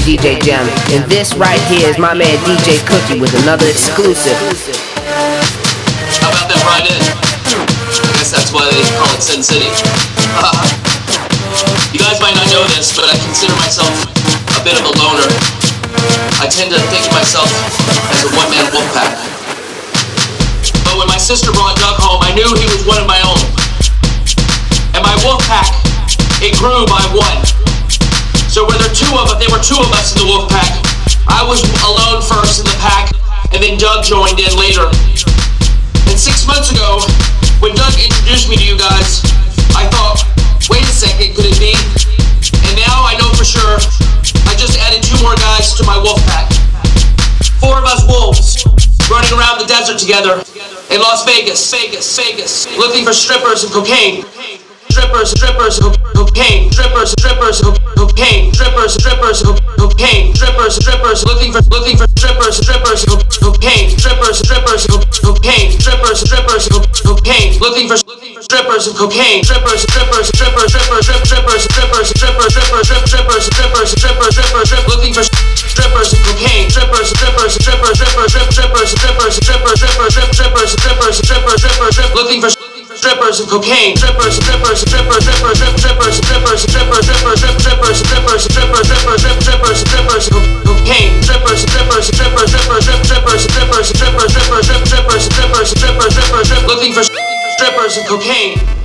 DJ 0.10 0.42
Jam. 0.42 0.66
And 0.90 1.06
this 1.06 1.38
right 1.38 1.62
here 1.70 1.86
is 1.86 2.02
my 2.02 2.18
man 2.18 2.34
DJ 2.42 2.82
Cookie 2.90 3.22
with 3.22 3.30
another 3.46 3.70
exclusive. 3.70 4.34
How 6.18 6.34
about 6.34 6.50
that 6.50 6.58
right 6.66 6.82
in? 6.82 6.98
I 6.98 8.10
guess 8.18 8.34
that's 8.34 8.50
why 8.50 8.66
they 8.74 8.82
call 8.98 9.06
it 9.14 9.22
Sin 9.22 9.46
City. 9.46 9.70
you 11.94 12.02
guys 12.02 12.18
might 12.26 12.34
not 12.34 12.50
know 12.50 12.66
this, 12.74 12.90
but 12.98 13.06
I 13.06 13.14
consider 13.22 13.54
myself 13.62 13.94
a 14.58 14.62
bit 14.66 14.82
of 14.82 14.90
a 14.90 14.94
loner. 14.98 15.30
I 16.42 16.50
tend 16.50 16.74
to 16.74 16.82
think 16.90 17.06
of 17.06 17.14
myself 17.14 17.46
as 18.10 18.26
a 18.26 18.34
one-man 18.34 18.66
wolf 18.74 18.90
pack. 18.98 19.14
But 20.90 20.98
when 20.98 21.06
my 21.06 21.22
sister 21.22 21.54
brought 21.54 21.78
Doug 21.78 22.02
home, 22.02 22.26
I 22.26 22.34
knew 22.34 22.50
he 22.58 22.66
was 22.66 22.82
one 22.90 22.98
of 22.98 23.06
my 23.06 23.22
own. 23.30 23.38
And 24.98 25.06
my 25.06 25.14
wolf 25.22 25.46
pack, 25.46 25.70
it 26.42 26.58
grew 26.58 26.90
by 26.90 27.06
one. 27.14 27.59
So 28.60 28.68
were 28.68 28.76
there 28.76 28.92
two 28.92 29.08
of 29.16 29.32
us, 29.32 29.40
there 29.40 29.48
were 29.56 29.64
two 29.64 29.80
of 29.80 29.88
us 29.96 30.12
in 30.12 30.20
the 30.20 30.28
wolf 30.28 30.52
pack. 30.52 30.68
I 31.32 31.48
was 31.48 31.64
alone 31.80 32.20
first 32.20 32.60
in 32.60 32.68
the 32.68 32.76
pack, 32.84 33.08
and 33.56 33.64
then 33.64 33.80
Doug 33.80 34.04
joined 34.04 34.36
in 34.36 34.52
later. 34.60 34.84
And 36.12 36.20
six 36.20 36.44
months 36.44 36.68
ago, 36.68 37.00
when 37.64 37.72
Doug 37.72 37.96
introduced 37.96 38.52
me 38.52 38.60
to 38.60 38.66
you 38.68 38.76
guys, 38.76 39.24
I 39.80 39.88
thought, 39.96 40.28
wait 40.68 40.84
a 40.84 40.92
second, 40.92 41.40
could 41.40 41.48
it 41.48 41.56
be? 41.56 41.72
And 42.68 42.76
now 42.76 43.00
I 43.08 43.16
know 43.16 43.32
for 43.40 43.48
sure, 43.48 43.80
I 44.44 44.60
just 44.60 44.76
added 44.76 45.08
two 45.08 45.16
more 45.24 45.40
guys 45.40 45.72
to 45.80 45.88
my 45.88 45.96
wolf 45.96 46.20
pack. 46.28 46.52
Four 47.64 47.80
of 47.80 47.88
us 47.88 48.04
wolves, 48.12 48.60
running 49.08 49.40
around 49.40 49.64
the 49.64 49.72
desert 49.72 50.04
together 50.04 50.44
in 50.92 51.00
Las 51.00 51.24
Vegas, 51.24 51.64
Vegas, 51.72 52.04
Vegas, 52.12 52.68
looking 52.76 53.08
for 53.08 53.16
strippers 53.16 53.64
and 53.64 53.72
cocaine. 53.72 54.28
Strippers, 55.10 55.32
strippers, 55.42 55.80
co- 55.82 55.94
cocaine, 56.14 56.70
strippers, 56.72 57.12
strippers, 57.18 57.62
co- 57.66 57.74
cocaine, 57.98 58.54
strippers, 58.54 58.94
strippers, 58.94 59.42
co- 59.42 59.58
cocaine, 59.74 60.36
strippers, 60.36 60.76
strippers, 60.78 61.26
looking 61.26 61.50
for, 61.52 61.62
looking 61.74 61.98
for 61.98 62.06
strippers, 62.14 62.58
strippers, 62.62 63.06
co- 63.10 63.18
cocaine, 63.42 63.90
strippers, 63.98 64.38
strippers, 64.38 64.86
co- 64.86 65.02
cocaine, 65.26 65.74
strippers, 65.82 66.20
strippers, 66.22 66.70
co- 66.70 66.86
cocaine, 67.02 67.58
looking 67.58 67.90
for, 67.90 67.98
looking 68.06 68.36
for 68.38 68.44
strippers 68.46 68.86
and 68.86 68.96
cocaine, 69.02 69.42
strippers, 69.42 69.82
strippers, 69.82 70.30
strippers, 70.30 70.70
strippers, 70.78 71.02
strip, 71.02 71.26
strippers, 71.26 71.64
strippers, 71.66 72.06
strippers, 72.06 72.54
strippers, 72.54 72.86
strip, 72.86 73.02
strippers, 73.10 73.44
strippers, 73.50 73.90
strippers, 73.98 74.30
strippers, 74.38 74.70
strip, 74.70 74.88
looking 74.94 75.14
for 75.18 75.24
strippers 75.26 76.14
and 76.14 76.22
cocaine, 76.22 76.70
strippers, 76.70 77.10
strippers, 77.10 77.58
strippers, 77.58 77.98
strippers, 77.98 78.30
strip, 78.30 78.54
strippers, 78.54 78.94
strippers, 78.94 79.34
strippers, 79.34 79.74
strippers, 79.74 80.14
strip, 80.14 80.30
strippers, 80.38 80.70
strippers, 80.70 81.18
strippers, 81.18 81.58
strippers, 81.58 82.14
looking 82.14 82.42
for 82.46 82.59
strippers 83.00 83.40
and 83.40 83.50
cocaine, 83.50 83.96
strippers, 83.96 84.36
strippers, 84.36 84.84
strippers, 84.84 85.24
strippers, 85.24 85.56
strip, 85.56 85.80
strippers, 85.80 86.16
strippers, 86.20 86.60
strippers, 86.68 87.08
strippers, 87.08 87.40
strip, 87.40 87.56
strippers, 87.64 87.96
strippers, 88.04 88.44
strippers, 88.44 88.84
strippers, 88.84 89.22
strip, 89.24 89.40
strippers, 89.40 89.80
strippers, 89.80 90.26
co- 90.28 90.44
cocaine, 90.68 91.12
strippers, 91.24 91.60
strippers, 91.64 92.06
strippers, 92.12 92.52
strippers, 92.52 92.84
strip, 92.84 93.00
strippers, 93.08 93.42
strippers, 93.48 93.88
strippers, 93.88 94.28
strippers, 94.36 94.68
strip, 94.68 94.84
strippers, 94.84 95.24
strippers, 95.32 95.70
strippers, 95.72 96.12
strippers, 96.12 96.46
strip, 96.48 96.68
looking 96.68 96.92
for 96.92 97.04
strippers 97.56 97.96
and 97.96 98.08
cocaine. 98.08 98.79